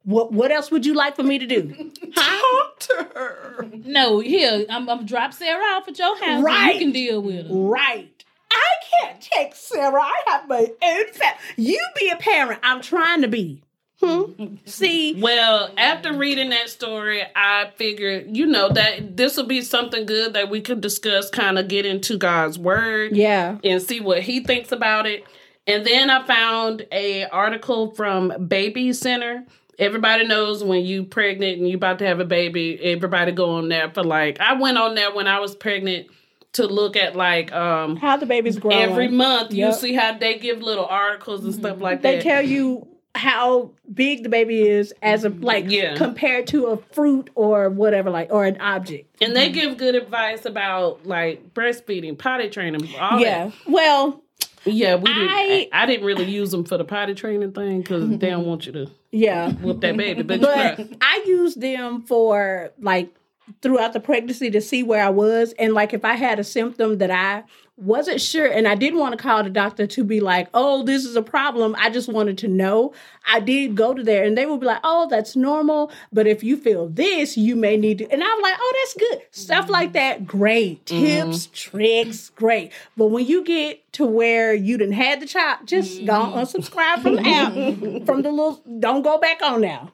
What 0.03 0.33
what 0.33 0.51
else 0.51 0.69
would 0.71 0.85
you 0.85 0.93
like 0.93 1.15
for 1.15 1.23
me 1.23 1.39
to 1.39 1.45
do? 1.45 1.91
talk 2.15 2.79
to 2.79 3.07
her. 3.15 3.69
No, 3.85 4.19
here 4.19 4.65
I'm, 4.69 4.89
I'm 4.89 5.05
drop 5.05 5.33
Sarah 5.33 5.63
off 5.75 5.87
at 5.87 5.97
your 5.97 6.17
house. 6.17 6.23
and 6.27 6.43
Right. 6.43 6.73
You 6.75 6.79
can 6.79 6.91
deal 6.91 7.21
with 7.21 7.47
her. 7.47 7.53
Right. 7.53 8.09
I 8.51 8.73
can't 9.01 9.21
take 9.21 9.55
Sarah. 9.55 10.01
I 10.01 10.21
have 10.27 10.47
my 10.47 10.67
own 10.81 11.07
family. 11.13 11.39
You 11.55 11.79
be 11.99 12.09
a 12.09 12.17
parent. 12.17 12.59
I'm 12.63 12.81
trying 12.81 13.21
to 13.21 13.27
be. 13.27 13.63
Hmm? 14.03 14.55
See, 14.65 15.19
Well, 15.21 15.71
after 15.77 16.13
reading 16.13 16.49
that 16.49 16.69
story, 16.69 17.23
I 17.35 17.71
figured, 17.77 18.35
you 18.35 18.45
know, 18.45 18.69
that 18.69 19.15
this 19.15 19.37
will 19.37 19.45
be 19.45 19.61
something 19.61 20.05
good 20.05 20.33
that 20.33 20.49
we 20.49 20.61
could 20.61 20.81
discuss, 20.81 21.29
kind 21.29 21.57
of 21.57 21.67
get 21.67 21.85
into 21.85 22.17
God's 22.17 22.59
word. 22.59 23.15
yeah. 23.15 23.57
and 23.63 23.81
see 23.81 23.99
what 24.01 24.23
he 24.23 24.41
thinks 24.43 24.71
about 24.71 25.05
it. 25.05 25.23
And 25.65 25.85
then 25.85 26.09
I 26.09 26.23
found 26.25 26.85
a 26.91 27.25
article 27.25 27.91
from 27.91 28.47
Baby 28.47 28.91
Center. 28.91 29.45
Everybody 29.79 30.27
knows 30.27 30.63
when 30.63 30.83
you 30.85 31.03
pregnant 31.05 31.57
and 31.59 31.67
you 31.69 31.77
about 31.77 31.99
to 31.99 32.05
have 32.05 32.19
a 32.19 32.25
baby, 32.25 32.77
everybody 32.83 33.31
go 33.31 33.51
on 33.51 33.69
there 33.69 33.89
for 33.89 34.03
like 34.03 34.39
I 34.41 34.53
went 34.53 34.77
on 34.77 34.93
there 34.95 35.13
when 35.13 35.25
I 35.27 35.39
was 35.39 35.55
pregnant 35.55 36.07
to 36.53 36.67
look 36.67 36.95
at 36.95 37.15
like 37.15 37.51
um 37.53 37.95
How 37.95 38.17
the 38.17 38.25
baby's 38.27 38.59
growing. 38.59 38.77
every 38.77 39.07
month 39.07 39.53
you 39.53 39.73
see 39.73 39.93
how 39.95 40.15
they 40.17 40.37
give 40.37 40.61
little 40.61 40.85
articles 40.85 41.43
and 41.45 41.53
stuff 41.55 41.79
like 41.79 42.01
they 42.01 42.17
that. 42.17 42.23
They 42.23 42.29
tell 42.29 42.43
you 42.43 42.87
how 43.15 43.71
big 43.93 44.23
the 44.23 44.29
baby 44.29 44.67
is 44.67 44.93
as 45.01 45.23
a 45.23 45.29
like 45.29 45.65
Yeah. 45.67 45.95
compared 45.95 46.47
to 46.47 46.65
a 46.67 46.77
fruit 46.77 47.29
or 47.35 47.69
whatever 47.69 48.09
like 48.09 48.29
or 48.31 48.45
an 48.45 48.59
object. 48.59 49.21
and 49.21 49.35
they 49.35 49.49
give 49.49 49.77
good 49.77 49.95
advice 49.95 50.45
about 50.45 51.05
like 51.05 51.53
breastfeeding, 51.53 52.17
potty 52.17 52.49
training, 52.49 52.87
all 52.99 53.19
yeah. 53.19 53.45
that. 53.45 53.53
Well, 53.67 54.21
Yeah, 54.65 54.95
we 54.95 55.03
didn't. 55.13 55.29
I- 55.29 55.69
I, 55.73 55.85
didn't 55.85 56.05
really 56.05 56.25
use 56.25 56.49
them 56.51 56.63
for 56.65 56.77
the 56.77 56.85
potty 56.85 57.13
training 57.13 57.51
thing 57.51 57.81
because 57.81 58.09
they 58.09 58.29
don't 58.29 58.45
want 58.45 58.65
you 58.65 58.71
to 58.71 58.87
yeah. 59.11 59.51
whoop 59.51 59.81
that 59.81 59.95
baby. 59.97 60.23
But, 60.23 60.41
But 60.41 60.87
I 61.01 61.23
used 61.27 61.59
them 61.61 62.01
for 62.03 62.71
like 62.79 63.13
throughout 63.61 63.93
the 63.93 63.99
pregnancy 63.99 64.49
to 64.51 64.61
see 64.61 64.83
where 64.83 65.03
I 65.03 65.09
was 65.09 65.53
and 65.59 65.73
like 65.73 65.93
if 65.93 66.05
I 66.05 66.13
had 66.13 66.39
a 66.39 66.43
symptom 66.43 66.97
that 66.99 67.11
I 67.11 67.43
wasn't 67.75 68.21
sure 68.21 68.45
and 68.45 68.67
I 68.67 68.75
didn't 68.75 68.99
want 68.99 69.17
to 69.17 69.21
call 69.21 69.43
the 69.43 69.49
doctor 69.49 69.87
to 69.87 70.03
be 70.03 70.19
like, 70.19 70.47
"Oh, 70.53 70.83
this 70.83 71.05
is 71.05 71.15
a 71.15 71.21
problem." 71.21 71.75
I 71.79 71.89
just 71.89 72.07
wanted 72.07 72.37
to 72.39 72.47
know. 72.47 72.93
I 73.27 73.39
did 73.39 73.75
go 73.75 73.93
to 73.93 74.03
there 74.03 74.23
and 74.23 74.37
they 74.37 74.45
would 74.45 74.59
be 74.59 74.67
like, 74.67 74.81
"Oh, 74.83 75.07
that's 75.09 75.35
normal, 75.35 75.91
but 76.11 76.27
if 76.27 76.43
you 76.43 76.55
feel 76.55 76.87
this, 76.87 77.35
you 77.35 77.55
may 77.55 77.75
need 77.77 77.97
to." 77.97 78.11
And 78.11 78.23
I 78.23 78.27
was 78.27 78.43
like, 78.43 78.57
"Oh, 78.59 78.73
that's 78.79 79.09
good." 79.09 79.21
Stuff 79.31 79.69
like 79.69 79.89
mm-hmm. 79.89 79.93
that, 79.93 80.27
great. 80.27 80.85
Tips, 80.85 81.47
mm-hmm. 81.47 81.53
tricks, 81.53 82.29
great. 82.29 82.71
But 82.95 83.07
when 83.07 83.25
you 83.25 83.43
get 83.43 83.91
to 83.93 84.05
where 84.05 84.53
you 84.53 84.77
didn't 84.77 84.93
had 84.93 85.19
the 85.19 85.25
child, 85.25 85.59
just 85.65 86.05
go 86.05 86.13
mm-hmm. 86.13 86.39
unsubscribe 86.39 87.01
from 87.01 87.15
the 87.15 87.27
app 87.27 88.05
from 88.05 88.21
the 88.21 88.31
little 88.31 88.61
don't 88.79 89.01
go 89.01 89.17
back 89.17 89.41
on 89.41 89.61
now. 89.61 89.91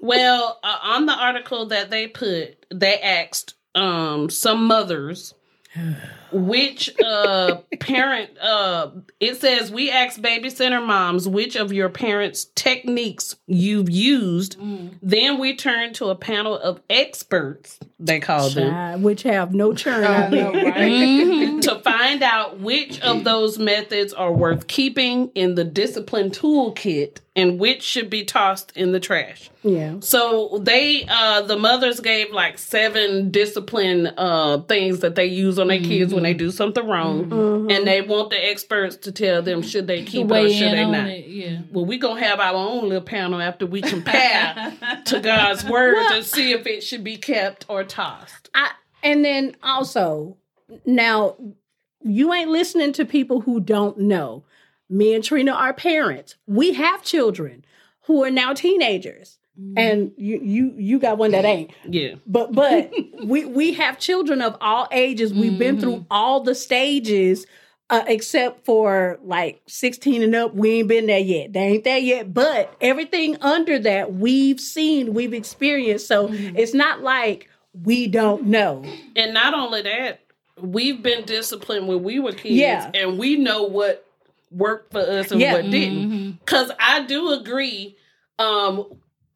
Well, 0.00 0.60
uh, 0.62 0.78
on 0.82 1.06
the 1.06 1.14
article 1.14 1.66
that 1.66 1.90
they 1.90 2.06
put, 2.06 2.64
they 2.72 3.00
asked 3.00 3.54
um, 3.74 4.30
some 4.30 4.66
mothers 4.66 5.34
which 6.36 6.94
uh, 7.04 7.56
parent. 7.80 8.30
Uh, 8.38 8.90
it 9.20 9.36
says 9.36 9.70
we 9.70 9.90
asked 9.90 10.20
baby 10.22 10.50
center 10.50 10.80
moms 10.80 11.28
which 11.28 11.56
of 11.56 11.72
your 11.72 11.88
parents' 11.88 12.46
techniques 12.54 13.36
you've 13.46 13.90
used. 13.90 14.56
Then 15.02 15.38
we 15.38 15.56
turn 15.56 15.92
to 15.94 16.06
a 16.06 16.14
panel 16.14 16.56
of 16.58 16.80
experts. 16.90 17.78
They 17.98 18.20
called 18.20 18.54
them 18.54 18.74
Uh, 18.74 18.98
which 18.98 19.22
have 19.22 19.54
no 19.54 19.72
churn 19.72 20.04
I 20.04 20.24
out 20.26 20.30
know, 20.30 20.52
there. 20.52 20.64
right? 20.72 21.62
to 21.62 21.80
find 21.82 22.22
out 22.22 22.60
which 22.60 23.00
of 23.00 23.24
those 23.24 23.58
methods 23.58 24.12
are 24.12 24.32
worth 24.32 24.66
keeping 24.66 25.30
in 25.34 25.54
the 25.54 25.64
discipline 25.64 26.30
toolkit 26.30 27.18
and 27.34 27.58
which 27.58 27.82
should 27.82 28.08
be 28.10 28.24
tossed 28.24 28.72
in 28.76 28.92
the 28.92 29.00
trash. 29.00 29.50
Yeah. 29.62 29.96
So 30.00 30.58
they 30.62 31.06
uh 31.08 31.42
the 31.42 31.56
mothers 31.56 32.00
gave 32.00 32.32
like 32.32 32.58
seven 32.58 33.30
discipline 33.30 34.06
uh 34.18 34.60
things 34.68 35.00
that 35.00 35.14
they 35.14 35.26
use 35.26 35.58
on 35.58 35.68
their 35.68 35.80
kids 35.80 36.12
when 36.14 36.22
they 36.26 36.34
do 36.34 36.50
something 36.50 36.86
wrong. 36.86 37.26
Mm-hmm. 37.26 37.70
And 37.70 37.86
they 37.86 38.02
want 38.02 38.30
the 38.30 38.44
experts 38.50 38.96
to 38.98 39.12
tell 39.12 39.42
them 39.42 39.62
should 39.62 39.86
they 39.86 40.04
To 40.04 40.10
keep 40.10 40.30
it 40.30 40.32
or 40.32 40.48
should 40.50 40.72
they 40.72 40.84
not. 40.84 41.08
it, 41.08 41.26
yeah. 41.28 41.60
Well, 41.70 41.84
we're 41.84 41.98
gonna 41.98 42.20
have 42.20 42.40
our 42.40 42.54
own 42.54 42.88
little 42.88 43.00
panel 43.00 43.40
after 43.40 43.66
we 43.66 43.80
compare 43.80 44.72
to 45.06 45.20
God's 45.20 45.64
word 45.64 45.94
Well- 45.94 46.14
and 46.14 46.24
see 46.24 46.52
if 46.52 46.66
it 46.66 46.82
should 46.82 47.04
be 47.04 47.16
kept 47.16 47.64
or 47.68 47.84
tossed. 47.84 48.50
I 48.54 48.72
and 49.02 49.24
then 49.24 49.56
also 49.62 50.36
now 50.84 51.36
you 52.02 52.32
ain't 52.32 52.50
listening 52.50 52.92
to 52.94 53.04
people 53.04 53.42
who 53.42 53.60
don't 53.60 53.98
know. 53.98 54.44
Me 54.88 55.14
and 55.14 55.24
Trina 55.24 55.52
are 55.52 55.72
parents. 55.74 56.36
We 56.46 56.74
have 56.74 57.02
children 57.02 57.64
who 58.02 58.22
are 58.24 58.30
now 58.30 58.52
teenagers. 58.52 59.35
And 59.76 60.12
you 60.18 60.38
you 60.42 60.74
you 60.76 60.98
got 60.98 61.16
one 61.18 61.30
that 61.30 61.44
ain't. 61.44 61.70
Yeah. 61.88 62.16
But 62.26 62.52
but 62.52 62.92
we 63.24 63.44
we 63.46 63.72
have 63.74 63.98
children 63.98 64.42
of 64.42 64.56
all 64.60 64.86
ages. 64.92 65.32
We've 65.32 65.58
been 65.58 65.80
through 65.80 66.04
all 66.10 66.40
the 66.40 66.54
stages 66.54 67.46
uh, 67.88 68.02
except 68.06 68.64
for 68.66 69.18
like 69.22 69.62
16 69.68 70.22
and 70.22 70.34
up. 70.34 70.54
We 70.54 70.80
ain't 70.80 70.88
been 70.88 71.06
there 71.06 71.20
yet. 71.20 71.52
They 71.52 71.60
ain't 71.60 71.84
there 71.84 71.98
yet. 71.98 72.34
But 72.34 72.74
everything 72.80 73.36
under 73.40 73.78
that 73.78 74.12
we've 74.14 74.60
seen, 74.60 75.14
we've 75.14 75.32
experienced. 75.32 76.06
So 76.08 76.28
it's 76.30 76.74
not 76.74 77.02
like 77.02 77.48
we 77.84 78.08
don't 78.08 78.46
know. 78.46 78.84
And 79.14 79.32
not 79.32 79.54
only 79.54 79.82
that, 79.82 80.20
we've 80.60 81.02
been 81.02 81.24
disciplined 81.24 81.86
when 81.86 82.02
we 82.02 82.18
were 82.18 82.32
kids, 82.32 82.54
Yeah. 82.56 82.90
and 82.92 83.18
we 83.18 83.36
know 83.36 83.62
what 83.62 84.04
worked 84.50 84.92
for 84.92 85.00
us 85.00 85.30
and 85.30 85.40
Yeah. 85.40 85.52
what 85.54 85.70
didn't. 85.70 86.40
Because 86.40 86.70
I 86.80 87.04
do 87.06 87.30
agree, 87.32 87.96
um, 88.38 88.84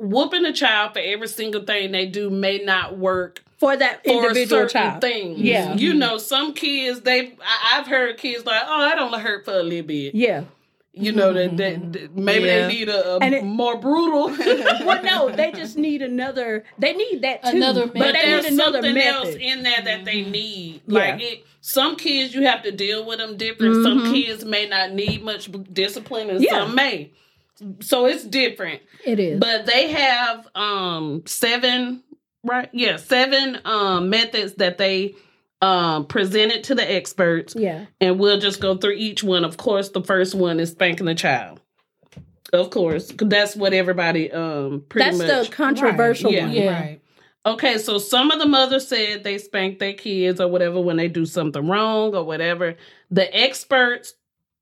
whooping 0.01 0.45
a 0.47 0.53
child 0.53 0.93
for 0.95 0.99
every 1.01 1.29
single 1.29 1.63
thing 1.63 1.93
they 1.93 2.07
do 2.07 2.31
may 2.31 2.59
not 2.59 2.97
work 2.99 3.45
For 3.59 3.77
that 3.77 4.03
for 4.05 4.11
individual 4.11 4.69
certain 4.69 4.69
child. 4.69 5.01
things. 5.01 5.39
Yeah. 5.39 5.75
you 5.75 5.91
mm-hmm. 5.91 5.99
know, 5.99 6.19
some 6.19 6.55
kids 6.55 7.03
they 7.03 7.37
I, 7.45 7.79
I've 7.79 7.87
heard 7.87 8.17
kids 8.17 8.45
like, 8.47 8.63
"Oh, 8.67 8.81
that 8.81 8.99
only 8.99 9.21
hurt 9.21 9.45
for 9.45 9.53
a 9.55 9.63
little 9.63 9.87
bit," 9.87 10.15
Yeah. 10.15 10.45
You 10.93 11.13
know 11.13 11.33
that, 11.33 11.57
that, 11.59 11.75
mm-hmm. 11.77 11.91
that 11.93 12.17
maybe 12.17 12.47
Yeah. 12.47 12.67
they 12.67 12.73
need 12.75 12.89
a, 12.89 13.13
a 13.15 13.19
And 13.21 13.33
it- 13.33 13.45
more 13.45 13.77
brutal. 13.79 14.27
well, 14.85 15.03
no, 15.05 15.31
they 15.31 15.53
just 15.53 15.77
need 15.79 16.03
another. 16.03 16.65
They 16.79 16.95
need 16.95 17.23
that 17.23 17.45
too, 17.45 17.57
Another 17.57 17.87
but 17.87 17.95
method. 17.95 18.13
But 18.15 18.21
they 18.21 18.27
there's 18.27 18.45
need 18.45 18.53
another 18.55 18.83
something 18.83 18.99
else 19.03 19.35
in 19.39 19.63
there 19.63 19.83
that 19.83 20.05
they 20.05 20.23
mm-hmm. 20.23 20.31
need. 20.33 20.83
Yeah. 20.87 20.99
Like 20.99 21.23
it, 21.23 21.47
some 21.61 21.95
kids, 21.95 22.35
you 22.35 22.43
have 22.43 22.65
to 22.65 22.73
deal 22.73 23.05
with 23.07 23.19
them 23.19 23.37
different. 23.37 23.85
Some 23.85 24.13
kids 24.13 24.45
may 24.45 24.67
not 24.67 24.93
need 24.93 25.23
much 25.23 25.49
discipline, 25.73 26.29
and 26.31 26.43
Yeah. 26.43 26.65
some 26.65 26.75
may. 26.75 27.11
So 27.81 28.07
it's 28.07 28.25
different. 28.25 28.83
It 29.05 29.19
is. 29.21 29.41
But 29.41 29.67
they 29.67 29.89
have 29.89 30.49
um 30.55 31.23
seven, 31.27 32.03
right? 32.45 32.69
Yeah, 32.73 32.97
seven 32.97 33.59
um 33.65 34.11
methods 34.11 34.55
that 34.55 34.79
they 34.79 35.15
um 35.63 36.07
presented 36.07 36.65
to 36.65 36.75
the 36.75 36.91
experts, 36.91 37.55
yeah. 37.57 37.87
and 38.01 38.19
we'll 38.19 38.41
just 38.41 38.61
go 38.61 38.77
through 38.77 38.95
each 38.95 39.23
one. 39.23 39.45
Of 39.45 39.57
course, 39.57 39.91
the 39.91 40.03
first 40.03 40.35
one 40.35 40.59
is 40.61 40.71
spanking 40.71 41.07
the 41.07 41.15
child. 41.15 41.61
Of 42.53 42.71
course, 42.71 43.13
that's 43.17 43.55
what 43.55 43.73
everybody 43.73 44.31
um 44.33 44.85
pretty 44.89 45.11
That's 45.11 45.19
much 45.19 45.49
the 45.49 45.55
controversial 45.55 46.33
Yeah. 46.33 46.47
one. 46.47 46.53
Yeah. 46.53 46.81
Right. 46.81 47.01
Okay, 47.47 47.79
so 47.79 47.97
some 47.97 48.31
of 48.31 48.39
the 48.39 48.47
mothers 48.47 48.87
said 48.87 49.25
they 49.25 49.39
spank 49.39 49.79
their 49.79 49.95
kids 49.95 50.41
or 50.41 50.49
whatever 50.49 50.79
when 50.79 50.99
they 50.99 51.09
do 51.09 51.25
something 51.25 51.67
wrong 51.67 52.15
or 52.15 52.23
whatever. 52.23 52.77
The 53.11 53.35
experts 53.35 54.15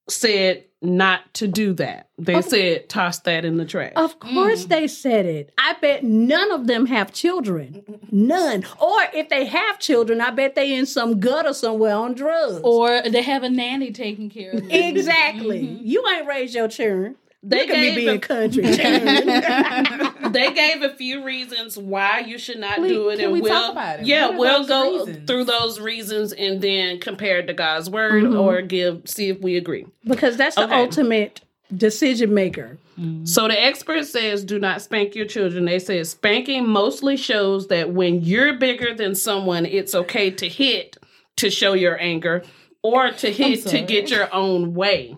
said 0.08 0.64
not 0.80 1.34
to 1.34 1.48
do 1.48 1.72
that. 1.74 2.08
They 2.18 2.36
Oh. 2.36 2.40
said 2.40 2.88
toss 2.88 3.18
that 3.20 3.44
in 3.44 3.56
the 3.56 3.64
trash. 3.64 3.92
Of 3.96 4.20
course 4.20 4.64
mm. 4.64 4.68
they 4.68 4.86
said 4.86 5.26
it. 5.26 5.52
I 5.58 5.74
bet 5.80 6.04
none 6.04 6.52
of 6.52 6.66
them 6.68 6.86
have 6.86 7.12
children. 7.12 7.82
None. 8.12 8.64
Or 8.80 9.00
if 9.12 9.28
they 9.28 9.44
have 9.46 9.80
children, 9.80 10.20
I 10.20 10.30
bet 10.30 10.54
they 10.54 10.72
in 10.72 10.86
some 10.86 11.18
gutter 11.18 11.52
somewhere 11.52 11.96
on 11.96 12.14
drugs. 12.14 12.60
Or 12.62 13.02
they 13.02 13.22
have 13.22 13.42
a 13.42 13.50
nanny 13.50 13.90
taking 13.90 14.30
care 14.30 14.52
of 14.52 14.60
them. 14.60 14.70
exactly. 14.70 15.62
Mm-hmm. 15.62 15.84
You 15.86 16.04
ain't 16.14 16.26
raised 16.28 16.54
your 16.54 16.68
children. 16.68 17.16
They 17.42 17.60
Look 17.60 17.70
at 17.70 17.80
me 17.80 17.86
gave 17.86 17.96
being 17.96 18.08
a- 18.16 18.18
country. 18.18 18.62
they 20.30 20.52
gave 20.52 20.82
a 20.82 20.92
few 20.96 21.24
reasons 21.24 21.78
why 21.78 22.20
you 22.20 22.36
should 22.36 22.58
not 22.58 22.76
Please, 22.76 22.88
do 22.92 23.08
it, 23.10 23.16
can 23.16 23.24
and 23.26 23.32
we 23.32 23.40
we'll 23.40 23.52
talk 23.52 23.72
about 23.72 24.00
it? 24.00 24.06
yeah 24.06 24.30
we'll 24.30 24.66
go 24.66 25.04
reasons? 25.06 25.26
through 25.26 25.44
those 25.44 25.78
reasons 25.80 26.32
and 26.32 26.60
then 26.60 26.98
compare 26.98 27.38
it 27.38 27.46
to 27.46 27.54
God's 27.54 27.88
word 27.88 28.24
Mhm. 28.24 28.40
or 28.40 28.60
give 28.62 29.02
see 29.04 29.28
if 29.28 29.40
we 29.40 29.56
agree. 29.56 29.86
because 30.04 30.36
that's 30.36 30.56
the 30.56 30.64
Okay. 30.64 30.74
ultimate 30.74 31.40
decision 31.76 32.32
maker. 32.34 32.78
So 33.22 33.46
the 33.46 33.62
expert 33.62 34.06
says 34.06 34.42
do 34.42 34.58
not 34.58 34.82
spank 34.82 35.14
your 35.14 35.26
children. 35.26 35.64
They 35.66 35.78
say 35.78 36.02
spanking 36.02 36.66
mostly 36.68 37.16
shows 37.16 37.68
that 37.68 37.90
when 37.90 38.22
you're 38.22 38.54
bigger 38.54 38.92
than 38.92 39.14
someone, 39.14 39.64
it's 39.64 39.94
okay 39.94 40.32
to 40.32 40.48
hit 40.48 40.96
to 41.36 41.48
show 41.50 41.74
your 41.74 41.96
anger 42.00 42.42
or 42.82 43.12
to 43.12 43.30
hit 43.30 43.64
to 43.68 43.80
get 43.82 44.10
your 44.10 44.28
own 44.34 44.74
way. 44.74 45.16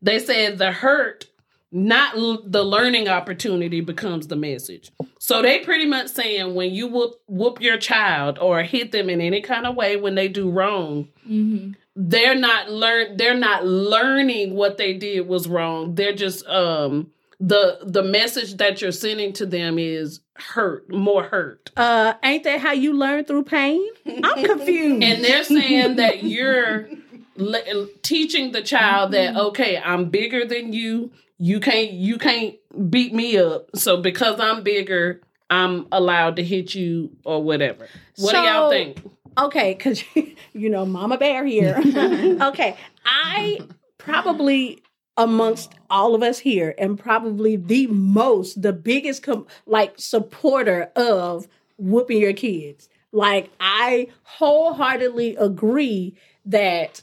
They 0.00 0.18
said 0.18 0.56
the 0.56 0.72
hurt, 0.72 1.26
not 1.72 2.16
l- 2.16 2.42
the 2.44 2.62
learning 2.64 3.08
opportunity, 3.08 3.80
becomes 3.80 4.26
the 4.26 4.36
message. 4.36 4.90
So 5.18 5.40
they 5.42 5.60
pretty 5.60 5.86
much 5.86 6.08
saying 6.08 6.54
when 6.54 6.72
you 6.74 6.88
whoop 6.88 7.14
whoop 7.28 7.60
your 7.60 7.76
child 7.78 8.38
or 8.38 8.62
hit 8.62 8.90
them 8.92 9.08
in 9.08 9.20
any 9.20 9.40
kind 9.40 9.66
of 9.66 9.76
way 9.76 9.96
when 9.96 10.14
they 10.16 10.28
do 10.28 10.50
wrong, 10.50 11.08
Mhm. 11.28 11.74
they're 11.94 12.34
not 12.34 12.70
learn 12.70 13.16
they're 13.16 13.34
not 13.34 13.66
learning 13.66 14.54
what 14.54 14.78
they 14.78 14.94
did 14.94 15.26
was 15.28 15.46
wrong 15.48 15.94
they're 15.96 16.14
just 16.14 16.46
um 16.46 17.10
the 17.40 17.78
the 17.82 18.02
message 18.02 18.54
that 18.58 18.80
you're 18.80 18.92
sending 18.92 19.32
to 19.32 19.44
them 19.46 19.78
is 19.78 20.20
hurt 20.36 20.88
more 20.92 21.24
hurt 21.24 21.70
Uh, 21.76 22.14
ain't 22.22 22.44
that 22.44 22.60
how 22.60 22.72
you 22.72 22.92
learn 22.94 23.24
through 23.24 23.42
pain? 23.44 23.84
I'm 24.06 24.44
confused. 24.52 25.02
and 25.02 25.22
they're 25.24 25.44
saying 25.44 25.96
that 25.96 26.22
you're 26.22 26.88
le- 27.36 27.86
teaching 28.02 28.52
the 28.52 28.62
child 28.62 29.12
that 29.12 29.36
okay 29.36 29.78
i'm 29.84 30.06
bigger 30.10 30.44
than 30.44 30.72
you 30.72 31.10
you 31.40 31.58
can't 31.58 31.92
you 31.92 32.18
can't 32.18 32.54
beat 32.90 33.12
me 33.12 33.36
up 33.36 33.68
so 33.74 33.96
because 33.96 34.38
i'm 34.38 34.62
bigger 34.62 35.20
i'm 35.48 35.86
allowed 35.90 36.36
to 36.36 36.44
hit 36.44 36.74
you 36.74 37.10
or 37.24 37.42
whatever 37.42 37.88
what 38.16 38.32
do 38.32 38.38
y'all 38.38 38.70
think 38.70 39.02
okay, 39.38 39.74
because 39.74 40.02
you 40.52 40.70
know, 40.70 40.86
Mama 40.86 41.18
Bear 41.18 41.44
here. 41.44 41.76
okay, 42.42 42.76
I 43.04 43.60
probably 43.98 44.82
amongst 45.16 45.74
all 45.90 46.14
of 46.14 46.22
us 46.22 46.38
here 46.38 46.74
am 46.78 46.96
probably 46.96 47.56
the 47.56 47.86
most, 47.88 48.62
the 48.62 48.72
biggest, 48.72 49.22
com- 49.22 49.46
like 49.66 49.94
supporter 49.98 50.90
of 50.96 51.48
whooping 51.76 52.20
your 52.20 52.32
kids. 52.32 52.88
Like 53.12 53.50
I 53.58 54.08
wholeheartedly 54.22 55.36
agree 55.36 56.16
that 56.46 57.02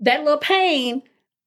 that 0.00 0.22
little 0.24 0.38
pain 0.38 1.02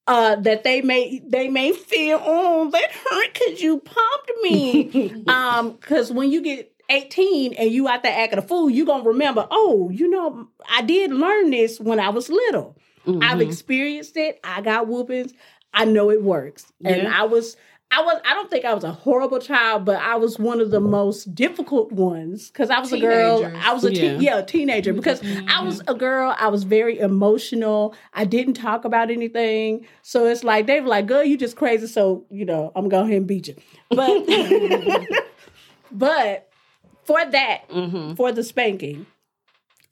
uh 0.08 0.36
that 0.38 0.64
they 0.64 0.82
may 0.82 1.22
they 1.28 1.48
may 1.48 1.72
feel 1.74 2.22
oh 2.24 2.70
that 2.72 2.92
hurt 2.92 3.34
because 3.34 3.62
you 3.62 3.80
pumped 3.80 4.32
me. 4.44 5.24
Um 5.28 5.72
because 5.74 6.12
when 6.12 6.32
you 6.32 6.42
get 6.42 6.72
18 6.90 7.54
and 7.56 7.72
you 7.72 7.88
out 7.88 8.04
there 8.04 8.14
acting 8.16 8.38
a 8.38 8.44
fool 8.44 8.70
you 8.70 8.86
gonna 8.86 9.04
remember 9.04 9.48
oh 9.50 9.90
you 9.90 10.08
know 10.08 10.48
i 10.70 10.84
did 10.84 11.12
learn 11.12 11.50
this 11.50 11.80
when 11.80 12.00
i 12.00 12.10
was 12.10 12.30
little. 12.30 12.78
I've 13.22 13.38
Mhm. 13.40 13.42
experienced 13.42 14.18
it. 14.18 14.40
I 14.44 14.62
got 14.62 14.88
whoopings. 14.88 15.32
I 15.74 15.86
know 15.86 16.10
it 16.12 16.22
works. 16.24 16.72
And 16.84 17.08
i 17.08 17.24
was 17.24 17.58
i 17.92 18.02
was 18.02 18.20
i 18.26 18.34
don't 18.34 18.50
think 18.50 18.66
i 18.66 18.74
was 18.74 18.84
a 18.84 18.92
horrible 18.92 19.40
child 19.40 19.86
but 19.86 19.98
i 20.02 20.16
was 20.16 20.38
one 20.40 20.60
of 20.60 20.72
the 20.72 20.80
most 20.80 21.34
difficult 21.36 21.92
ones 21.92 22.48
because 22.50 22.70
i 22.70 22.80
was 22.80 22.92
a 22.92 22.98
girl 22.98 23.52
i 23.64 23.72
was 23.74 23.84
a 23.86 23.92
teen, 23.92 24.22
Yeah. 24.22 24.34
yeah 24.36 24.38
a 24.40 24.46
teenager 24.46 24.94
because 24.94 25.22
I 25.48 25.64
was 25.64 25.82
a 25.88 25.94
girl. 25.96 26.36
I 26.38 26.48
was 26.48 26.64
very 26.64 27.00
emotional. 27.00 27.96
I 28.14 28.26
didn't 28.26 28.56
talk 28.56 28.84
about 28.84 29.10
anything. 29.12 29.86
So 30.02 30.26
it's 30.26 30.44
like 30.44 30.66
they 30.68 30.82
were 30.82 30.88
like, 30.88 31.06
"Girl, 31.08 31.24
you 31.24 31.38
just 31.38 31.56
crazy." 31.56 31.88
So 31.88 32.26
you 32.30 32.46
know, 32.46 32.72
I'm 32.76 32.90
going 32.90 33.06
ahead 33.06 33.18
and 33.18 33.28
beat 33.28 33.48
you. 33.48 33.56
But 33.90 34.26
but 35.92 36.50
for 37.04 37.24
that, 37.24 37.70
Mhm. 37.70 38.16
for 38.18 38.32
the 38.32 38.44
spanking, 38.44 39.06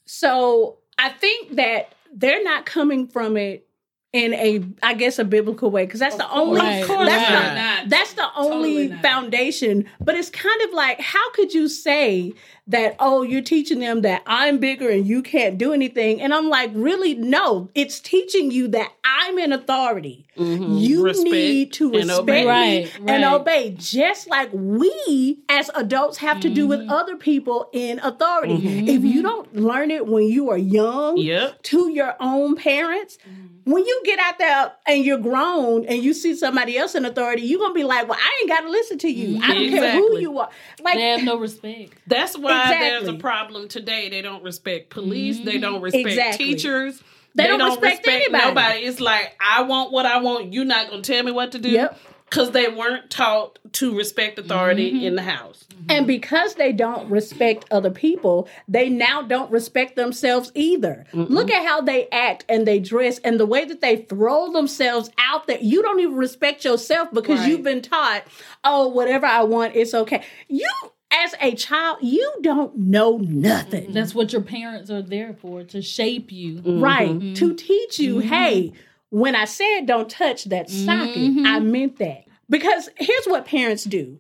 so 0.05 0.77
I 0.97 1.09
think 1.09 1.55
that 1.55 1.93
they're 2.13 2.43
not 2.43 2.65
coming 2.65 3.07
from 3.07 3.37
it 3.37 3.67
in 4.13 4.33
a, 4.35 4.63
I 4.83 4.93
guess, 4.93 5.17
a 5.17 5.25
biblical 5.25 5.71
way 5.71 5.85
because 5.85 5.99
that's 5.99 6.15
the 6.15 6.29
only. 6.29 6.61
Right, 6.61 6.81
of 6.81 6.87
course 6.87 7.09
That's 7.09 7.27
the 7.27 7.55
not. 7.55 7.89
that's 7.89 8.13
the 8.13 8.27
only 8.35 8.93
foundation. 9.01 9.89
But 9.99 10.15
it's 10.15 10.29
kind 10.29 10.61
of 10.61 10.71
like, 10.71 11.01
how 11.01 11.31
could 11.31 11.53
you 11.53 11.67
say 11.67 12.33
that, 12.67 12.95
oh, 12.99 13.23
you're 13.23 13.41
teaching 13.41 13.79
them 13.79 14.01
that 14.01 14.23
I'm 14.25 14.57
bigger 14.57 14.89
and 14.89 15.05
you 15.05 15.21
can't 15.21 15.57
do 15.57 15.73
anything? 15.73 16.21
And 16.21 16.33
I'm 16.33 16.49
like, 16.49 16.71
really? 16.73 17.13
No, 17.13 17.69
it's 17.75 17.99
teaching 17.99 18.51
you 18.51 18.69
that 18.69 18.91
I'm 19.03 19.37
in 19.37 19.51
authority. 19.51 20.25
Mhm. 20.37 20.79
You 20.81 21.03
Respect 21.03 21.29
need 21.31 21.73
to 21.73 21.85
and 21.87 21.95
respect 21.95 22.19
obey. 22.21 22.41
me 22.43 22.47
Right, 22.47 22.91
and 23.07 23.23
obey, 23.25 23.75
just 23.77 24.29
like 24.29 24.49
we 24.53 25.39
as 25.49 25.69
adults 25.75 26.17
have 26.19 26.39
to 26.39 26.49
do 26.49 26.65
with 26.67 26.79
Mm-hmm. 26.79 26.89
other 26.91 27.15
people 27.17 27.69
in 27.73 27.99
authority. 27.99 28.57
Mhm. 28.57 28.87
If 28.87 29.03
you 29.03 29.21
don't 29.21 29.53
learn 29.55 29.91
it 29.91 30.07
when 30.07 30.23
you 30.27 30.49
are 30.49 30.57
young, 30.57 31.17
Yep. 31.17 31.63
to 31.63 31.89
your 31.89 32.15
own 32.19 32.55
parents. 32.55 33.17
When 33.65 33.85
you 33.85 34.01
get 34.03 34.19
out 34.19 34.37
there 34.39 34.73
and 34.85 35.05
you're 35.05 35.17
grown 35.19 35.85
and 35.85 36.03
you 36.03 36.13
see 36.13 36.35
somebody 36.35 36.77
else 36.77 36.95
in 36.95 37.05
authority, 37.05 37.43
you're 37.43 37.61
gonna 37.61 37.73
be 37.73 37.85
like, 37.85 38.09
"Well, 38.09 38.19
I 38.21 38.39
ain't 38.41 38.49
got 38.49 38.59
to 38.61 38.69
listen 38.69 38.97
to 38.97 39.09
you. 39.09 39.39
I 39.41 39.53
don't 39.53 39.69
care 39.69 39.91
who 39.93 40.19
you 40.19 40.37
are." 40.37 40.49
Like, 40.83 40.95
They 40.95 41.01
have 41.11 41.23
no 41.23 41.37
respect. 41.37 41.93
That's 42.05 42.37
why 42.53 42.79
there's 42.79 43.07
a 43.07 43.13
problem 43.13 43.67
today. 43.67 44.09
They 44.09 44.21
don't 44.21 44.43
respect 44.43 44.89
police. 44.89 45.39
They 45.39 45.57
don't 45.57 45.75
mm-hmm. 45.75 45.83
respect 45.83 46.07
Exactly. 46.07 46.45
teachers. 46.45 47.03
They 47.35 47.47
don't 47.47 47.59
respect 47.59 48.07
anybody. 48.07 48.45
nobody. 48.45 48.79
It's 48.81 48.99
like 48.99 49.35
I 49.41 49.63
want 49.63 49.91
what 49.91 50.05
I 50.05 50.17
want. 50.21 50.53
You're 50.53 50.65
not 50.65 50.89
gonna 50.89 51.01
tell 51.01 51.23
me 51.23 51.31
what 51.31 51.51
to 51.53 51.59
do. 51.59 51.69
Yep. 51.69 51.99
Because 52.29 52.51
they 52.51 52.67
weren't 52.67 53.11
taught 53.11 53.59
to 53.73 53.95
respect 53.95 54.39
authority 54.39 54.91
mm-hmm. 54.91 55.05
in 55.05 55.15
the 55.15 55.21
house. 55.21 55.65
Mm-hmm. 55.83 55.91
and 55.91 56.07
because 56.07 56.55
they 56.55 56.71
don't 56.71 57.09
respect 57.09 57.65
other 57.71 57.89
people, 57.91 58.47
they 58.67 58.89
now 58.89 59.21
don't 59.21 59.51
respect 59.51 59.95
themselves 59.95 60.51
either. 60.55 61.05
Look 61.13 61.51
at 61.51 61.65
how 61.65 61.81
they 61.81 62.07
act 62.09 62.45
and 62.47 62.65
they 62.65 62.79
dress 62.79 63.17
and 63.19 63.39
the 63.39 63.45
way 63.45 63.65
that 63.65 63.81
they 63.81 63.97
throw 63.97 64.51
themselves 64.51 65.09
out 65.17 65.47
there. 65.47 65.57
You 65.59 65.81
don't 65.81 65.99
even 65.99 66.15
respect 66.15 66.63
yourself 66.63 67.09
because 67.11 67.39
Right. 67.39 67.49
you've 67.49 67.63
been 67.63 67.81
taught, 67.81 68.23
"Oh, 68.63 68.87
whatever 68.87 69.25
I 69.25 69.43
want, 69.43 69.75
it's 69.75 69.93
okay." 69.93 70.23
You 70.47 70.69
as 71.13 71.35
a 71.39 71.55
child, 71.55 71.99
you 72.01 72.33
don't 72.41 72.77
know 72.77 73.17
nothing. 73.17 73.91
That's 73.93 74.15
what 74.15 74.33
your 74.33 74.41
parents 74.41 74.89
are 74.89 75.01
there 75.01 75.33
for 75.33 75.63
to 75.63 75.81
shape 75.81 76.31
you. 76.31 76.55
Mm-hmm. 76.55 76.81
right. 76.81 77.09
Mm-hmm. 77.09 77.33
To 77.35 77.53
teach 77.53 77.99
you 77.99 78.17
mm-hmm. 78.17 78.27
hey 78.27 78.73
when 79.09 79.35
i 79.35 79.45
said 79.45 79.85
don't 79.85 80.09
touch 80.09 80.45
that 80.45 80.69
socket 80.69 81.45
i 81.45 81.59
meant 81.59 81.99
that. 81.99 82.25
Because 82.49 82.89
here's 82.97 83.25
what 83.25 83.45
parents 83.45 83.83
do. 83.83 84.17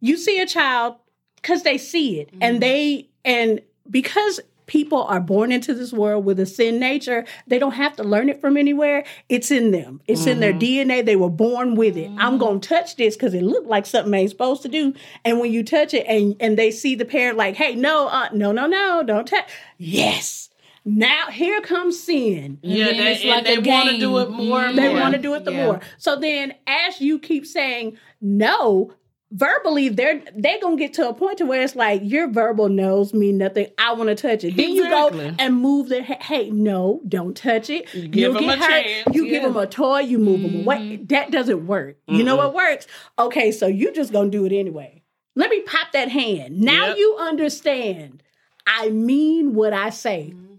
You 0.00 0.16
see 0.16 0.40
a 0.40 0.46
child 0.46 0.96
because 1.36 1.62
they 1.62 1.78
see 1.78 2.20
it 2.20 2.30
and 2.40 2.62
they 2.62 3.08
and 3.24 3.60
because 3.90 4.40
people 4.70 5.02
are 5.02 5.18
born 5.18 5.50
into 5.50 5.74
this 5.74 5.92
world 5.92 6.24
with 6.24 6.38
a 6.38 6.46
sin 6.46 6.78
nature. 6.78 7.24
They 7.48 7.58
don't 7.58 7.72
have 7.72 7.96
to 7.96 8.04
learn 8.04 8.28
it 8.28 8.40
from 8.40 8.56
anywhere. 8.56 9.02
It's 9.28 9.50
in 9.50 9.72
them. 9.72 10.00
It's 10.06 10.28
in 10.28 10.38
their 10.38 10.52
dna 10.52 11.04
they 11.04 11.16
were 11.16 11.28
born 11.28 11.74
with 11.74 11.96
it. 11.96 12.08
I'm 12.16 12.38
gonna 12.38 12.60
touch 12.60 12.94
this 12.94 13.16
because 13.16 13.34
it 13.34 13.42
looked 13.42 13.66
like 13.66 13.84
something 13.84 14.12
they 14.12 14.20
ain't 14.20 14.30
supposed 14.30 14.62
to 14.62 14.68
do. 14.68 14.94
And 15.24 15.40
when 15.40 15.52
you 15.52 15.64
touch 15.64 15.92
it 15.92 16.06
and 16.06 16.36
and 16.38 16.56
they 16.56 16.70
see 16.70 16.94
the 16.94 17.04
parent 17.04 17.36
like 17.36 17.56
hey 17.56 17.74
no 17.74 18.06
uh, 18.06 18.28
no 18.32 18.52
no 18.52 18.68
no 18.68 19.02
don't 19.04 19.26
touch 19.26 19.50
yes. 19.76 20.50
Now 20.84 21.26
here 21.32 21.60
comes 21.60 22.00
sin. 22.00 22.58
Yeah, 22.62 22.86
then 22.86 22.96
they, 22.98 23.12
it's 23.12 23.20
and 23.22 23.30
like 23.30 23.44
they 23.44 23.58
want 23.58 23.90
to 23.90 23.98
do 23.98 24.18
it 24.18 24.30
more 24.30 24.64
and 24.64 24.78
They 24.78 24.88
want 24.88 25.14
to 25.16 25.20
do 25.20 25.34
it 25.34 25.44
the 25.44 25.50
Yeah. 25.52 25.64
more. 25.66 25.80
So 25.98 26.14
then 26.14 26.54
as 26.68 27.00
you 27.00 27.18
keep 27.18 27.44
saying 27.44 27.98
no, 28.20 28.92
verbally 29.32 29.88
they're 29.88 30.20
they're 30.36 30.60
gonna 30.60 30.76
get 30.76 30.92
to 30.94 31.08
a 31.08 31.14
point 31.14 31.38
to 31.38 31.46
where 31.46 31.62
it's 31.62 31.76
like 31.76 32.00
your 32.04 32.28
verbal 32.30 32.68
knows 32.68 33.14
me 33.14 33.32
nothing. 33.32 33.68
I 33.78 33.92
want 33.92 34.08
to 34.08 34.14
touch 34.16 34.42
it. 34.44 34.56
Then 34.56 34.70
you 34.72 34.88
go 34.88 35.10
and 35.38 35.54
move 35.56 35.88
the 35.88 36.02
he- 36.02 36.14
hey, 36.20 36.50
no, 36.50 37.00
don't 37.08 37.36
touch 37.36 37.70
it. 37.70 37.92
You 37.94 38.08
give 38.08 38.34
them 38.34 38.42
get 38.42 38.58
a 38.58 38.60
hurt. 38.60 38.68
chance, 38.84 39.14
You 39.16 39.24
give 39.24 39.32
yeah. 39.32 39.38
Mm-hmm. 39.48 39.52
them 39.54 39.62
a 39.62 39.66
toy, 39.66 40.00
you 40.00 40.18
move 40.18 40.42
them 40.42 40.62
away. 40.62 40.96
That 41.04 41.30
doesn't 41.30 41.66
work. 41.66 41.96
You 42.08 42.24
know 42.24 42.36
what 42.36 42.54
works? 42.54 42.86
Okay, 43.18 43.52
so 43.52 43.66
you 43.66 43.92
just 43.92 44.12
gonna 44.12 44.30
do 44.30 44.44
it 44.44 44.52
anyway. 44.52 45.02
Let 45.36 45.50
me 45.50 45.60
pop 45.62 45.92
that 45.92 46.08
hand. 46.08 46.60
Now 46.60 46.88
Yep. 46.88 46.96
you 46.98 47.16
understand. 47.20 48.22
I 48.66 48.90
mean 48.90 49.54
what 49.54 49.72
I 49.72 49.90
say. 49.90 50.32
Mm-hmm. 50.34 50.49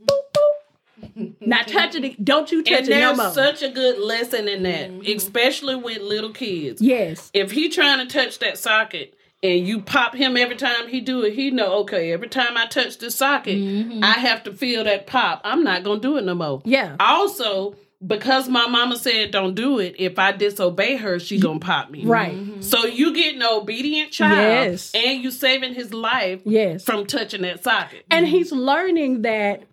Not 1.39 1.67
touching 1.67 2.03
it. 2.03 2.23
Don't 2.23 2.51
you 2.51 2.63
touch 2.63 2.79
And 2.79 2.87
it 2.87 2.91
no 2.91 2.99
there's 3.07 3.17
more. 3.17 3.29
such 3.31 3.61
a 3.63 3.69
good 3.69 3.99
lesson 3.99 4.47
in 4.47 4.63
that, 4.63 4.91
mm-hmm. 4.91 5.15
especially 5.17 5.75
with 5.75 5.99
little 6.01 6.31
kids. 6.31 6.81
yes. 6.81 7.29
If 7.33 7.51
he 7.51 7.69
trying 7.69 8.05
to 8.07 8.13
touch 8.13 8.39
that 8.39 8.57
socket 8.57 9.15
and 9.43 9.67
you 9.67 9.81
pop 9.81 10.15
him 10.15 10.37
every 10.37 10.55
time 10.55 10.87
he 10.87 11.01
do 11.01 11.23
it, 11.23 11.33
he 11.33 11.49
know 11.51 11.79
okay. 11.79 12.11
Every 12.13 12.27
time 12.29 12.55
I 12.57 12.67
touch 12.67 12.97
the 12.99 13.09
socket, 13.11 13.57
mm-hmm. 13.57 14.03
I 14.03 14.13
have 14.13 14.43
to 14.43 14.53
feel 14.53 14.83
that 14.83 15.07
pop. 15.07 15.41
I'm 15.43 15.63
not 15.63 15.83
gonna 15.83 15.99
do 15.99 16.17
it 16.17 16.23
no 16.23 16.35
more. 16.35 16.61
Yeah. 16.65 16.95
Also, 16.99 17.75
because 18.05 18.49
my 18.49 18.65
mama 18.67 18.95
said 18.97 19.29
don't 19.31 19.53
do 19.53 19.77
it, 19.79 19.95
if 19.99 20.17
I 20.17 20.31
disobey 20.31 20.95
her, 20.97 21.19
she 21.19 21.39
gonna 21.39 21.59
pop 21.59 21.89
me. 21.91 22.03
Right. 22.05 22.33
Mm-hmm. 22.35 22.61
So 22.61 22.85
you 22.85 23.13
getting 23.13 23.41
an 23.41 23.47
obedient 23.51 24.11
child, 24.11 24.37
Yes. 24.71 24.91
and 24.95 25.23
you 25.23 25.29
saving 25.31 25.73
his 25.75 25.93
life 25.93 26.41
Yes. 26.43 26.83
from 26.83 27.05
touching 27.05 27.41
that 27.43 27.63
socket. 27.63 28.05
and 28.09 28.27
he's 28.27 28.51
learning 28.51 29.21
that 29.23 29.63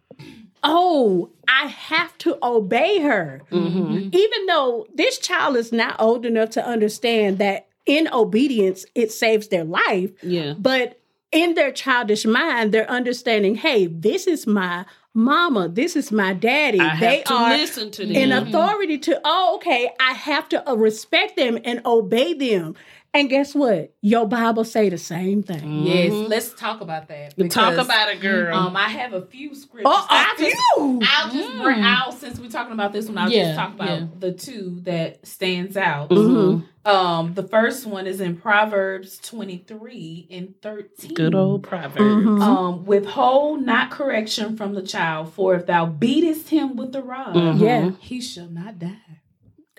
oh 0.65 1.31
i 1.49 1.67
have 1.67 2.17
to 2.19 2.38
obey 2.43 3.00
her 3.00 3.43
Mm-hmm. 3.50 4.09
even 4.12 4.47
though 4.47 4.87
this 4.95 5.19
child 5.19 5.57
is 5.57 5.73
not 5.73 5.97
old 6.00 6.25
enough 6.27 6.50
to 6.50 6.65
understand 6.67 7.38
that 7.38 7.67
in 7.87 8.09
obedience 8.12 8.85
it 8.95 9.11
saves 9.12 9.49
their 9.49 9.65
life 9.65 10.11
Yeah. 10.23 10.55
but 10.59 10.99
in 11.33 11.55
their 11.55 11.71
childish 11.73 12.25
mind 12.27 12.73
they're 12.73 12.91
understanding 12.91 13.55
hey 13.55 13.87
this 13.87 14.27
is 14.27 14.47
my 14.47 14.85
mama 15.15 15.69
this 15.69 15.97
is 15.97 16.12
my 16.12 16.33
daddy 16.33 16.79
they 17.00 17.25
are 17.25 17.57
listen 17.57 17.91
to 17.91 18.07
them. 18.07 18.15
in 18.15 18.31
authority 18.33 18.99
to 18.99 19.21
oh 19.25 19.57
okay 19.57 19.91
i 20.00 20.12
have 20.12 20.49
to 20.50 20.71
uh, 20.71 20.75
respect 20.75 21.37
them 21.37 21.59
and 21.65 21.81
obey 21.87 22.35
them 22.35 22.75
and 23.15 23.29
guess 23.31 23.55
what 23.55 23.95
your 24.03 24.27
bible 24.29 24.65
say 24.65 24.88
the 24.88 24.99
same 24.99 25.43
thing 25.43 25.83
Yes, 25.85 26.12
let's 26.12 26.53
talk 26.55 26.81
about 26.81 27.09
that. 27.09 27.35
Talk 27.50 27.77
about 27.79 28.11
it, 28.11 28.21
girl. 28.21 28.55
Um, 28.57 28.77
I 28.77 28.88
have 28.88 29.12
a 29.15 29.23
few 29.23 29.55
scriptures. 29.55 29.87
oh 29.87 30.07
I'll 30.11 30.35
a 30.35 30.38
just, 30.38 30.57
few 30.75 31.00
I'll 31.05 31.33
just 31.33 31.62
bring 31.62 31.81
out 31.83 32.15
since 32.15 32.38
we're 32.38 32.49
talking 32.50 32.73
about 32.73 32.93
this 32.93 33.07
one. 33.09 33.17
I'll 33.19 33.31
Yeah, 33.31 33.45
just 33.45 33.57
talk 33.59 33.75
about 33.75 33.88
yeah. 34.00 34.07
the 34.19 34.33
two 34.33 34.81
that 34.83 35.27
stands 35.27 35.77
out. 35.77 36.11
Mhm. 36.11 36.65
Um, 36.85 37.35
the 37.35 37.43
first 37.43 37.87
one 37.87 38.07
is 38.07 38.21
in 38.21 38.37
Proverbs 38.37 39.19
twenty 39.19 39.59
three 39.67 40.27
and 40.31 40.55
thirteen. 40.62 41.15
Good 41.15 41.35
old 41.35 41.62
proverb. 41.62 42.00
Mhm. 42.00 42.41
Um, 42.43 42.85
withhold 42.85 43.62
not 43.65 43.91
correction 43.91 44.57
from 44.57 44.75
the 44.75 44.83
child, 44.83 45.33
for 45.33 45.55
if 45.55 45.67
thou 45.67 45.87
beatest 45.87 46.49
him 46.50 46.77
with 46.77 46.93
the 46.93 47.03
rod, 47.03 47.35
Mhm. 47.35 47.61
yeah 47.61 47.91
he 48.00 48.21
shall 48.21 48.49
not 48.49 48.79
die. 48.79 49.18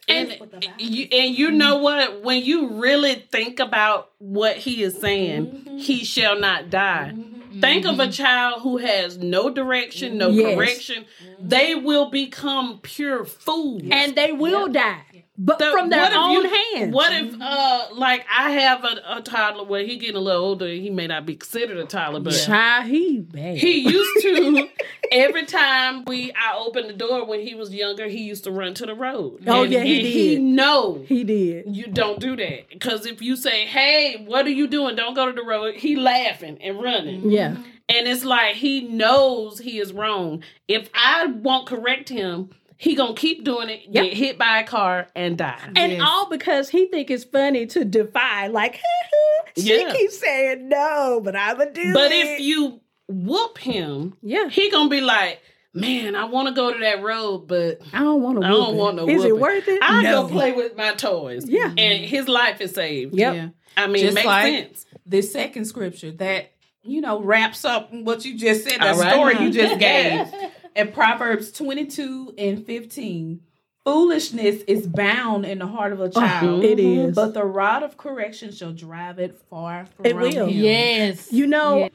And 0.10 0.30
That's 0.30 0.40
what 0.40 0.52
the 0.52 0.58
Bible 0.58 0.74
you 0.80 1.08
and 1.12 1.38
you 1.38 1.48
mm-hmm. 1.50 1.58
know 1.58 1.78
what? 1.78 2.24
When 2.24 2.44
you 2.44 2.70
really 2.82 3.16
think 3.32 3.60
about 3.60 4.12
what 4.20 4.58
he 4.58 4.84
is 4.84 5.00
saying, 5.00 5.48
Mm-hmm. 5.48 5.78
he 5.78 6.04
shall 6.04 6.40
not 6.40 6.70
die. 6.70 7.14
Mm-hmm. 7.16 7.62
Think 7.62 7.86
of 7.86 8.00
a 8.00 8.04
mm-hmm. 8.04 8.12
child 8.12 8.62
who 8.62 8.78
has 8.78 9.18
no 9.18 9.50
direction, 9.50 10.18
no 10.18 10.30
Yes. 10.30 10.56
correction. 10.56 11.06
They 11.40 11.74
will 11.76 12.10
become 12.10 12.80
pure 12.80 13.26
fools. 13.26 13.84
and 13.92 14.16
they 14.16 14.32
will 14.32 14.68
die 14.68 15.02
but 15.42 15.58
The- 15.58 15.72
from 15.72 15.90
their 15.90 16.12
own 16.14 16.32
you- 16.44 16.50
hands 16.76 16.94
What 16.94 17.14
if, 17.14 17.34
uh, 17.42 17.86
like 17.94 18.26
I 18.30 18.52
have 18.52 18.84
a, 18.84 19.02
a 19.18 19.22
toddler 19.22 19.64
where 19.64 19.84
he 19.86 19.96
getting 19.98 20.18
a 20.18 20.20
little 20.20 20.44
older, 20.44 20.68
he 20.68 20.90
may 20.90 21.08
not 21.08 21.26
be 21.26 21.36
considered 21.36 21.78
a 21.78 21.86
toddler, 21.86 22.20
but 22.20 22.32
Child, 22.34 22.88
he 22.88 23.20
bad. 23.20 23.58
he 23.58 23.80
used 23.90 24.22
to 24.24 24.68
every 25.12 25.46
time 25.46 26.04
we 26.06 26.32
I 26.34 26.58
opened 26.58 26.90
the 26.90 26.94
door 26.94 27.26
when 27.26 27.40
he 27.40 27.56
was 27.56 27.74
younger, 27.74 28.08
he 28.08 28.20
used 28.24 28.44
to 28.44 28.52
run 28.52 28.74
to 28.76 28.86
the 28.86 28.94
road. 28.96 29.42
Oh, 29.48 29.64
And- 29.64 29.72
yeah, 29.72 29.84
he 29.84 29.98
and 30.00 30.08
He 30.08 30.38
know 30.38 31.04
he 31.08 31.24
did. 31.24 31.76
you 31.76 31.88
don't 31.88 32.20
do 32.20 32.36
that 32.36 32.70
because 32.70 33.06
if 33.06 33.22
you 33.22 33.36
say, 33.38 33.66
"Hey, 33.66 34.24
what 34.26 34.46
are 34.46 34.52
you 34.52 34.68
doing? 34.68 34.96
Don't 34.98 35.14
go 35.14 35.26
to 35.28 35.32
the 35.34 35.44
road," 35.44 35.76
he 35.76 35.96
laughing 35.96 36.58
and 36.62 36.82
running, 36.82 37.32
Yeah. 37.32 37.56
and 37.88 38.08
it's 38.08 38.26
like 38.26 38.56
he 38.56 38.82
knows 38.82 39.60
he 39.60 39.80
is 39.80 39.94
wrong. 39.94 40.44
If 40.68 40.90
I 40.94 41.28
won't 41.28 41.66
correct 41.66 42.10
him, 42.10 42.50
he 42.82 42.96
gonna 42.96 43.14
keep 43.14 43.44
doing 43.44 43.70
it, 43.70 43.82
Yep. 43.90 44.04
get 44.06 44.14
hit 44.14 44.38
by 44.40 44.60
a 44.60 44.64
car, 44.64 45.08
and 45.16 45.38
die. 45.38 45.60
And 45.76 45.92
Yes. 45.92 46.02
all 46.04 46.30
because 46.30 46.70
he 46.70 46.86
think 46.88 47.12
it's 47.12 47.26
funny 47.26 47.66
to 47.68 47.84
defy. 47.84 48.48
Like, 48.48 48.80
she 49.58 49.80
Yeah. 49.82 49.92
keeps 49.94 50.18
saying 50.18 50.70
no, 50.70 51.20
but 51.24 51.36
I'ma 51.36 51.66
do 51.66 51.94
But 51.94 52.12
it. 52.14 52.26
if 52.26 52.40
you 52.40 52.80
whoop 53.10 53.58
him, 53.58 54.16
yeah, 54.22 54.48
he 54.48 54.72
gonna 54.72 54.90
be 54.90 55.02
like, 55.02 55.42
"Man, 55.74 56.16
I 56.16 56.24
want 56.24 56.48
to 56.48 56.54
go 56.54 56.72
to 56.72 56.80
that 56.80 57.04
road, 57.04 57.48
but." 57.50 57.82
I 57.94 58.00
don't 58.00 58.22
want 58.24 58.40
to. 58.40 58.48
I 58.48 58.50
don't 58.50 58.78
want 58.78 58.96
no 58.96 59.10
Is 59.10 59.26
it 59.26 59.38
worth 59.38 59.68
it? 59.68 59.80
I 59.84 60.02
no. 60.04 60.24
go 60.24 60.30
play 60.30 60.54
with 60.54 60.78
my 60.78 60.94
toys. 60.94 61.46
Yeah. 61.50 61.74
And 61.78 62.06
his 62.06 62.28
life 62.30 62.62
is 62.62 62.74
saved. 62.74 63.14
Yep. 63.14 63.36
Yeah. 63.36 63.50
I 63.76 63.88
mean, 63.88 64.04
Just 64.04 64.12
it 64.12 64.16
makes 64.16 64.26
like- 64.26 64.54
sense. 64.54 64.86
This 65.06 65.34
second 65.34 65.66
scripture 65.66 66.12
that 66.14 66.52
you 66.84 67.02
know 67.02 67.20
wraps 67.22 67.66
up 67.66 67.92
what 67.94 68.24
you 68.24 68.38
just 68.38 68.64
said, 68.64 68.80
that 68.80 68.96
All 68.96 69.02
right. 69.02 69.12
story 69.14 69.46
you 69.46 69.52
just 69.52 69.80
gave. 69.80 70.28
In 70.76 70.92
Proverbs 70.92 71.52
22 71.52 72.36
and 72.38 72.66
15, 72.66 73.42
foolishness 73.84 74.62
is 74.68 74.88
bound 74.88 75.46
in 75.46 75.60
the 75.60 75.68
heart 75.68 75.94
of 75.94 76.00
a 76.00 76.10
child. 76.10 76.64
it 76.64 76.80
is. 76.80 77.16
But 77.16 77.34
the 77.34 77.44
rod 77.44 77.84
of 77.84 77.98
correction 77.98 78.52
shall 78.52 78.72
drive 78.72 79.20
it 79.20 79.38
far 79.50 79.86
from 79.86 80.06
It 80.06 80.16
will. 80.16 80.48
him. 80.48 80.50
Yes. 80.50 81.32
You 81.34 81.48
know, 81.48 81.80
Yeah. 81.80 81.90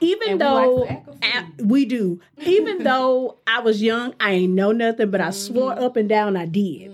even 0.00 0.28
And 0.30 0.40
we 0.40 0.44
though 0.46 0.74
like 0.74 0.90
lack 0.90 1.08
of 1.08 1.18
a- 1.22 1.46
food. 1.58 1.70
we 1.70 1.84
do, 1.84 2.20
even 2.44 2.82
though 2.84 3.38
I 3.46 3.60
was 3.60 3.80
young, 3.82 4.14
I 4.20 4.32
ain't 4.32 4.52
know 4.52 4.72
nothing, 4.72 5.10
but 5.10 5.20
I 5.20 5.30
swore 5.30 5.72
Mm-hmm. 5.72 5.84
up 5.84 5.96
and 5.96 6.08
down 6.08 6.36
I 6.36 6.46
did. 6.46 6.92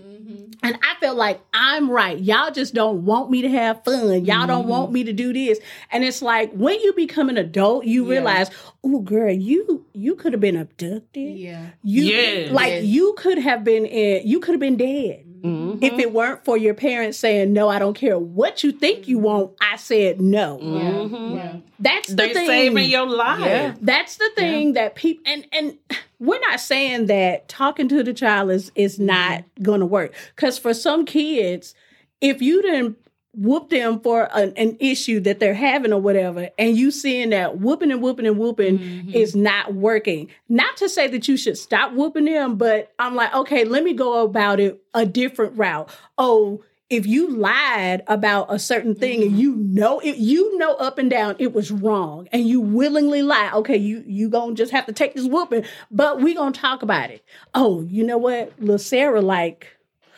And 0.62 0.79
I 0.83 0.95
felt 1.01 1.17
like 1.17 1.40
I'm 1.53 1.90
right. 1.90 2.19
Y'all 2.19 2.51
just 2.51 2.75
don't 2.75 3.05
want 3.05 3.31
me 3.31 3.43
to 3.43 3.49
have 3.51 3.85
fun. 3.85 4.25
Y'all 4.25 4.47
don't 4.47 4.67
want 4.69 4.85
Mm-hmm. 4.87 4.93
me 4.95 5.05
to 5.05 5.12
do 5.12 5.33
this. 5.33 5.59
And 5.90 6.05
it's 6.05 6.23
like 6.23 6.53
when 6.53 6.81
you 6.81 6.93
become 6.95 7.29
an 7.29 7.37
adult, 7.38 7.85
you 7.87 8.05
Yeah. 8.05 8.11
realize, 8.11 8.51
oh 8.83 9.01
girl, 9.01 9.33
you 9.33 9.85
you 9.93 10.14
could 10.17 10.33
have 10.33 10.40
been 10.40 10.57
abducted. 10.57 11.37
Yeah. 11.37 11.71
You 11.83 12.05
Yes. 12.05 12.51
like 12.53 12.71
Yes. 12.73 12.85
you 12.85 13.14
could 13.19 13.38
have 13.38 13.64
been 13.64 13.85
in 13.87 14.27
you 14.27 14.40
could 14.40 14.53
have 14.55 14.61
been 14.61 14.77
dead. 14.77 15.25
Mhm. 15.44 15.78
If 15.83 15.98
it 15.98 16.12
weren't 16.12 16.44
for 16.44 16.57
your 16.57 16.72
parents 16.74 17.18
saying, 17.18 17.52
No, 17.52 17.68
I 17.68 17.78
don't 17.78 17.94
care 17.94 18.18
what 18.18 18.64
you 18.64 18.72
think 18.72 19.07
you 19.07 19.18
want, 19.18 19.52
I 19.61 19.76
said 19.76 20.20
no. 20.20 20.59
Mhm. 20.62 21.37
Yeah. 21.37 21.57
That's 21.78 22.09
the 22.09 22.14
They 22.14 22.33
thing. 22.33 22.46
saving 22.46 22.88
your 22.90 23.07
life. 23.07 23.40
Yeah. 23.40 23.74
That's 23.80 24.16
the 24.16 24.30
thing 24.35 24.72
that 24.72 24.94
people 24.94 25.22
and 25.26 25.46
and 25.52 25.76
we're 26.18 26.40
not 26.40 26.61
saying 26.61 27.07
that 27.07 27.48
talking 27.48 27.88
to 27.88 28.02
the 28.02 28.14
child 28.14 28.50
is 28.50 28.72
is 28.74 28.98
not 28.98 29.44
going 29.61 29.80
to 29.80 29.87
work 29.87 30.14
because 30.35 30.59
for 30.59 30.72
some 30.72 31.04
kids, 31.04 31.74
if 32.22 32.40
you 32.40 32.62
didn't 32.62 32.96
whoop 33.37 33.70
them 33.70 34.01
for 34.01 34.29
an, 34.35 34.53
an 34.57 34.77
issue 34.81 35.20
that 35.20 35.40
they're 35.40 35.55
having 35.55 35.92
or 35.92 36.01
whatever, 36.01 36.51
and 36.59 36.77
you 36.77 36.90
seeing 36.90 37.31
that 37.31 37.59
whooping 37.59 37.90
and 37.90 38.03
whooping 38.03 38.27
and 38.27 38.38
whooping 38.38 38.79
mm-hmm. 38.79 39.11
is 39.11 39.35
not 39.35 39.75
working. 39.75 40.29
Not 40.49 40.77
to 40.79 40.88
say 40.88 41.09
that 41.09 41.29
you 41.29 41.37
should 41.37 41.59
stop 41.59 41.92
whooping 41.92 42.27
them, 42.27 42.57
but 42.57 42.92
I'm 42.99 43.14
like, 43.14 43.35
okay, 43.35 43.64
let 43.64 43.85
me 43.85 43.92
go 43.92 44.23
about 44.23 44.61
it 44.61 44.83
a 44.94 45.07
different 45.07 45.57
route. 45.59 45.90
Oh, 46.18 46.62
if 46.90 47.07
you 47.07 47.29
lied 47.31 48.03
about 48.07 48.53
a 48.53 48.59
certain 48.59 48.94
thing 48.94 49.23
and 49.23 49.33
mm-hmm. 49.33 49.40
you 49.40 49.57
know 49.57 50.01
it, 50.01 50.16
you 50.16 50.57
know 50.59 50.75
up 50.75 50.99
and 50.99 51.11
down 51.11 51.35
it 51.38 51.53
was 51.53 51.70
wrong, 51.70 52.29
and 52.33 52.47
you 52.47 52.61
willingly 52.61 53.23
lie, 53.23 53.51
okay, 53.55 53.77
you 53.77 54.05
you 54.07 54.29
gonna 54.29 54.55
just 54.55 54.73
have 54.73 54.87
to 54.87 54.92
take 54.92 55.14
this 55.14 55.27
whooping, 55.27 55.64
but 55.90 56.20
we 56.20 56.35
gonna 56.35 56.53
talk 56.53 56.83
about 56.83 57.11
it. 57.11 57.25
Oh, 57.55 57.83
you 57.83 58.05
know 58.05 58.18
what, 58.18 58.53
little 58.61 58.79
Sarah 58.79 59.23
like 59.23 59.68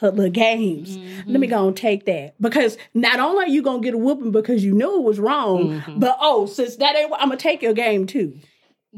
her 0.01 0.11
little 0.11 0.31
games. 0.31 0.97
Let 1.27 1.41
me 1.41 1.47
go 1.47 1.69
and 1.69 1.77
take 1.77 2.07
that 2.07 2.35
because 2.41 2.77
not 2.95 3.19
only 3.21 3.45
are 3.45 3.49
you 3.49 3.63
gonna 3.63 3.81
get 3.81 3.95
a 3.95 3.99
whooping 3.99 4.31
because 4.33 4.65
you 4.65 4.75
knew 4.75 4.97
it 4.97 5.03
was 5.05 5.19
wrong, 5.19 5.83
but 5.97 6.17
oh, 6.21 6.47
since 6.47 6.77
that 6.77 6.97
ain't, 6.97 7.13
I'm 7.15 7.29
gonna 7.29 7.37
take 7.37 7.63
your 7.63 7.73
game 7.75 8.07
too. 8.07 8.39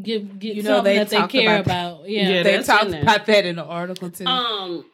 Give, 0.01 0.39
get 0.39 0.55
You 0.57 0.63
know, 0.63 0.77
something 0.77 0.93
they 0.93 0.99
that 0.99 1.09
they 1.11 1.27
care 1.27 1.61
about- 1.61 1.95
about. 2.01 2.09
Yeah. 2.09 2.29
Yeah, 2.29 2.43
They 2.45 2.63
talked 2.63 2.93
about 2.93 3.27
that 3.27 3.45
in 3.47 3.57
the 3.57 3.65
article 3.65 4.11
too. 4.11 4.27
Um, 4.27 4.85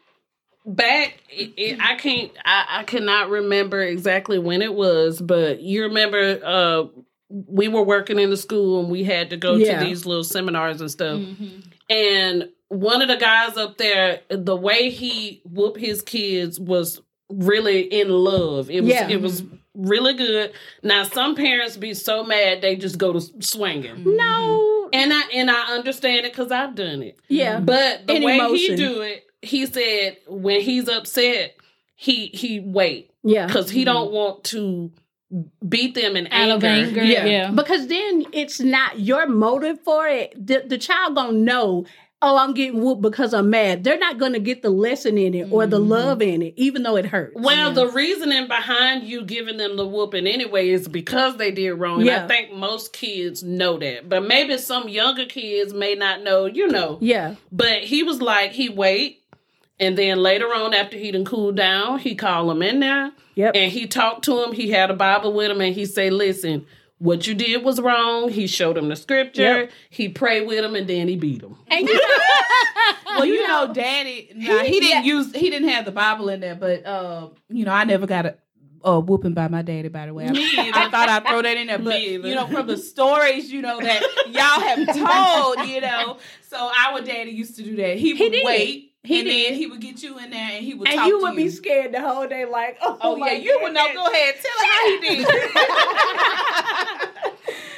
back, 0.64 1.18
it, 1.28 1.52
it, 1.58 1.78
I 1.80 1.96
can't, 1.96 2.32
I, 2.44 2.64
I 2.80 2.82
cannot 2.84 3.28
remember 3.28 3.82
exactly 3.82 4.38
when 4.38 4.62
it 4.62 4.72
was, 4.74 5.20
but 5.20 5.60
you 5.60 5.82
remember, 5.84 6.40
uh, 6.42 6.84
we 7.28 7.68
were 7.68 7.82
working 7.82 8.18
in 8.18 8.30
the 8.30 8.36
school 8.36 8.80
and 8.80 8.90
we 8.90 9.04
had 9.04 9.30
to 9.30 9.36
go 9.36 9.56
Yeah. 9.56 9.78
to 9.80 9.84
these 9.84 10.06
little 10.06 10.24
seminars 10.24 10.80
and 10.80 10.90
stuff. 10.90 11.18
Mhm. 11.18 11.64
And 11.90 12.48
one 12.68 13.02
of 13.02 13.08
the 13.08 13.16
guys 13.16 13.56
up 13.56 13.78
there, 13.78 14.20
the 14.28 14.56
way 14.56 14.90
he 14.90 15.42
whooped 15.44 15.78
his 15.80 16.02
kids 16.02 16.58
was 16.58 17.00
really 17.30 17.82
in 17.82 18.08
love. 18.08 18.70
It 18.70 18.82
was 18.82 18.90
Yeah. 18.90 19.08
it 19.08 19.20
was 19.20 19.42
really 19.74 20.14
good. 20.14 20.52
Now 20.82 21.02
some 21.04 21.34
parents 21.34 21.76
be 21.76 21.94
so 21.94 22.24
mad 22.24 22.60
they 22.62 22.76
just 22.76 22.98
go 22.98 23.12
to 23.12 23.20
swinging. 23.42 23.96
Mm-hmm. 23.96 24.16
No, 24.16 24.88
and 24.92 25.12
I 25.12 25.22
and 25.32 25.50
I 25.50 25.74
understand 25.74 26.26
it 26.26 26.32
because 26.32 26.52
I've 26.52 26.74
done 26.74 27.02
it. 27.02 27.18
Yeah. 27.28 27.56
Mm-hmm. 27.56 27.64
But 27.64 28.06
the 28.06 28.16
In 28.16 28.22
way 28.24 28.36
emotion. 28.38 28.56
he 28.58 28.76
do 28.76 29.00
it, 29.02 29.24
he 29.42 29.66
said 29.66 30.18
when 30.28 30.60
he's 30.60 30.88
upset, 30.88 31.56
he 31.96 32.26
he 32.26 32.60
wait 32.60 33.10
Yeah. 33.22 33.46
because 33.46 33.70
he 33.70 33.84
don't 33.84 34.06
mm-hmm. 34.06 34.16
want 34.16 34.44
to 34.44 34.90
beat 35.68 35.94
them 35.94 36.16
in 36.16 36.28
Out 36.28 36.50
of 36.50 36.64
anger. 36.64 37.00
anger. 37.00 37.26
Yeah. 37.26 37.50
Because 37.50 37.88
then 37.88 38.26
it's 38.32 38.60
not 38.60 39.00
your 39.00 39.26
motive 39.26 39.80
for 39.80 40.06
it. 40.06 40.34
The, 40.46 40.62
the 40.66 40.78
child 40.78 41.16
gonna 41.16 41.32
know, 41.32 41.86
oh, 42.26 42.36
I'm 42.38 42.54
getting 42.54 42.80
whooped 42.82 43.02
because 43.02 43.34
I'm 43.34 43.50
mad. 43.50 43.84
They're 43.84 43.98
not 43.98 44.18
gonna 44.18 44.38
get 44.38 44.62
the 44.62 44.70
lesson 44.70 45.18
in 45.18 45.34
it 45.34 45.48
or 45.50 45.66
the 45.66 45.78
Mhm. 45.78 45.88
love 45.88 46.22
in 46.22 46.40
it, 46.42 46.54
even 46.56 46.82
though 46.82 46.96
it 46.96 47.06
hurts. 47.06 47.34
Well, 47.36 47.70
the 47.72 47.86
reasoning 47.88 48.48
behind 48.48 49.04
you 49.04 49.22
giving 49.22 49.58
them 49.58 49.76
the 49.76 49.86
whooping 49.86 50.26
anyway 50.26 50.70
is 50.70 50.88
because 50.88 51.36
they 51.36 51.50
did 51.50 51.74
wrong. 51.74 51.98
And 51.98 52.06
Yeah. 52.06 52.24
I 52.24 52.26
think 52.26 52.52
most 52.52 52.92
kids 52.94 53.42
know 53.42 53.76
that. 53.78 54.08
But 54.08 54.26
maybe 54.26 54.56
some 54.56 54.88
younger 54.88 55.26
kids 55.26 55.74
may 55.74 55.94
not 55.94 56.22
know, 56.22 56.46
you 56.46 56.66
know. 56.66 56.96
yeah. 57.00 57.34
But 57.52 57.80
he 57.84 58.02
was 58.02 58.22
like, 58.22 58.52
he 58.52 58.68
wait. 58.70 59.20
And 59.78 59.98
then 59.98 60.22
later 60.22 60.46
on, 60.54 60.72
after 60.72 60.96
he 60.96 61.10
done 61.10 61.24
cooled 61.24 61.56
down, 61.56 61.98
he 61.98 62.14
called 62.14 62.50
him 62.50 62.62
in 62.62 62.80
there 62.80 63.10
Yep. 63.34 63.52
and 63.56 63.70
he 63.72 63.86
talked 63.86 64.24
to 64.26 64.42
him. 64.44 64.52
He 64.52 64.70
had 64.70 64.90
a 64.90 64.94
Bible 64.94 65.32
with 65.32 65.50
him 65.50 65.60
and 65.60 65.74
he 65.74 65.84
say, 65.84 66.10
listen, 66.10 66.64
what 66.98 67.26
you 67.26 67.34
did 67.34 67.64
was 67.64 67.80
wrong. 67.80 68.28
He 68.30 68.46
showed 68.46 68.78
him 68.78 68.88
the 68.88 68.96
scripture. 68.96 69.42
Yep. 69.42 69.72
He 69.90 70.08
prayed 70.08 70.46
with 70.46 70.64
him 70.64 70.74
and 70.74 70.86
then 70.88 71.08
he 71.08 71.16
beat 71.16 71.42
him. 71.42 71.56
and 71.68 71.86
you 71.88 71.94
know, 71.94 72.14
Well, 73.06 73.24
you, 73.24 73.34
You 73.34 73.48
know, 73.48 73.66
know, 73.66 73.74
Daddy. 73.74 74.30
Nah, 74.34 74.58
he, 74.60 74.80
didn't 74.80 75.04
use. 75.04 75.32
He 75.34 75.50
didn't 75.50 75.68
have 75.68 75.84
the 75.84 75.92
Bible 75.92 76.28
in 76.28 76.40
there, 76.40 76.54
but 76.54 76.84
uh, 76.86 77.28
you 77.48 77.64
know, 77.64 77.72
I 77.72 77.84
never 77.84 78.06
got 78.06 78.26
a. 78.26 78.36
Uh, 78.86 79.00
whooping 79.00 79.32
by 79.32 79.48
my 79.48 79.62
daddy, 79.62 79.88
by 79.88 80.04
the 80.04 80.12
way. 80.12 80.26
I, 80.26 80.32
Me. 80.32 80.46
I 80.74 80.90
thought 80.90 81.08
I'd 81.08 81.26
throw 81.26 81.40
that 81.40 81.56
in 81.56 81.68
there, 81.68 81.78
but 81.78 81.86
Me 81.94 82.12
you 82.12 82.34
know, 82.34 82.46
from 82.46 82.66
the 82.66 82.76
stories, 82.76 83.50
you 83.50 83.62
know, 83.62 83.80
that 83.80 84.02
y'all 84.26 84.60
have 84.60 84.86
told, 85.56 85.66
you 85.66 85.80
know, 85.80 86.18
so 86.42 86.70
our 86.86 87.00
daddy 87.00 87.30
used 87.30 87.56
to 87.56 87.62
do 87.62 87.76
that. 87.76 87.96
He 87.96 88.12
would 88.12 88.30
did. 88.32 88.44
wait, 88.44 88.93
He 89.04 89.20
and 89.20 89.28
did. 89.28 89.50
then 89.52 89.58
he 89.58 89.66
would 89.66 89.80
get 89.80 90.02
you 90.02 90.18
in 90.18 90.30
there, 90.30 90.40
and 90.52 90.64
he 90.64 90.72
would 90.74 90.88
and 90.88 90.96
talk 90.98 91.06
you 91.08 91.18
to 91.18 91.22
would 91.24 91.36
be 91.36 91.50
scared 91.50 91.92
the 91.92 92.00
whole 92.00 92.26
day, 92.26 92.46
like, 92.46 92.78
oh, 92.80 92.96
Oh, 93.02 93.16
yeah, 93.16 93.32
you 93.32 93.58
would 93.62 93.72
know. 93.74 93.92
Go 93.92 94.06
ahead, 94.06 94.34
tell 94.40 94.58
her 94.58 94.66
how 94.72 94.86
he 94.86 94.98
did. 95.00 95.26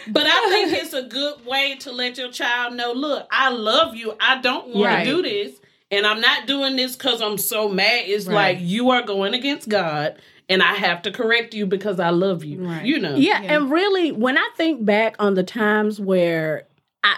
But 0.08 0.24
I 0.24 0.48
think 0.50 0.72
it's 0.72 0.92
a 0.92 1.02
good 1.02 1.44
way 1.44 1.74
to 1.80 1.90
let 1.90 2.16
your 2.16 2.30
child 2.30 2.74
know, 2.74 2.92
look, 2.92 3.26
I 3.30 3.50
love 3.50 3.96
you. 3.96 4.14
I 4.20 4.40
don't 4.40 4.68
want 4.68 4.84
Right. 4.86 5.04
to 5.04 5.10
do 5.10 5.22
this. 5.22 5.60
And 5.90 6.06
I'm 6.06 6.20
not 6.20 6.46
doing 6.46 6.76
this 6.76 6.94
because 6.94 7.20
I'm 7.20 7.36
so 7.38 7.68
mad. 7.68 8.04
It's 8.06 8.26
Right. 8.26 8.34
like 8.34 8.58
you 8.60 8.90
are 8.90 9.02
going 9.02 9.34
against 9.34 9.68
God 9.68 10.14
and 10.48 10.62
I 10.62 10.74
have 10.74 11.02
to 11.02 11.10
correct 11.10 11.54
you 11.54 11.66
because 11.66 11.98
I 11.98 12.10
love 12.10 12.44
you. 12.44 12.62
Right. 12.64 12.84
You 12.84 13.00
know. 13.00 13.16
Yeah, 13.16 13.42
Yeah. 13.42 13.56
and 13.56 13.68
really, 13.70 14.12
when 14.12 14.38
I 14.38 14.48
think 14.56 14.84
back 14.84 15.16
on 15.18 15.34
the 15.34 15.42
times 15.42 15.98
where 16.00 16.68
I, 17.02 17.16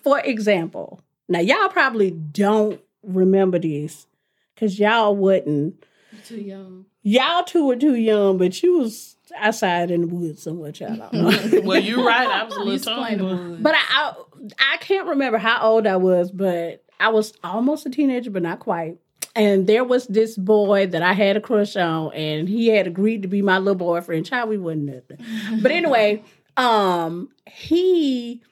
for 0.00 0.20
example, 0.20 1.00
now 1.28 1.40
y'all 1.40 1.68
probably 1.68 2.12
don't 2.12 2.80
remember 3.06 3.58
this 3.58 4.06
because 4.54 4.78
y'all 4.78 5.16
wouldn't. 5.16 5.84
Too 6.24 6.40
young. 6.40 6.86
Y'all 7.02 7.44
two 7.44 7.66
were 7.66 7.76
too 7.76 7.96
young, 7.96 8.38
but 8.38 8.62
you 8.62 8.78
was 8.78 9.16
outside 9.36 9.90
in 9.90 10.02
the 10.02 10.06
woods 10.06 10.42
somewhere. 10.42 10.72
Y'all 10.74 11.08
well, 11.64 11.80
you're 11.80 12.04
right. 12.04 12.28
I 12.28 12.44
was 12.44 12.54
a 12.54 12.58
You 12.58 12.58
little 12.60 12.72
used 12.72 12.84
to 12.84 12.94
play 12.94 13.12
in 13.12 13.18
the 13.18 13.28
tongue. 13.28 13.58
but 13.62 13.74
I, 13.74 13.78
I, 13.90 14.12
I 14.74 14.76
can't 14.78 15.08
remember 15.08 15.38
how 15.38 15.60
old 15.62 15.86
I 15.86 15.96
was, 15.96 16.30
but 16.30 16.84
I 17.00 17.08
was 17.08 17.32
almost 17.42 17.84
a 17.86 17.90
teenager, 17.90 18.30
but 18.30 18.42
not 18.42 18.60
quite. 18.60 18.98
And 19.36 19.66
there 19.66 19.82
was 19.82 20.06
this 20.06 20.36
boy 20.36 20.86
that 20.86 21.02
I 21.02 21.12
had 21.12 21.36
a 21.36 21.40
crush 21.40 21.74
on, 21.76 22.12
and 22.14 22.48
he 22.48 22.68
had 22.68 22.86
agreed 22.86 23.22
to 23.22 23.28
be 23.28 23.42
my 23.42 23.58
little 23.58 23.74
boyfriend. 23.74 24.26
Child, 24.26 24.48
we 24.48 24.58
wasn't 24.58 24.84
nothing. 24.84 25.60
But 25.60 25.72
anyway, 25.72 26.22
um, 26.56 27.28
he, 27.50 28.42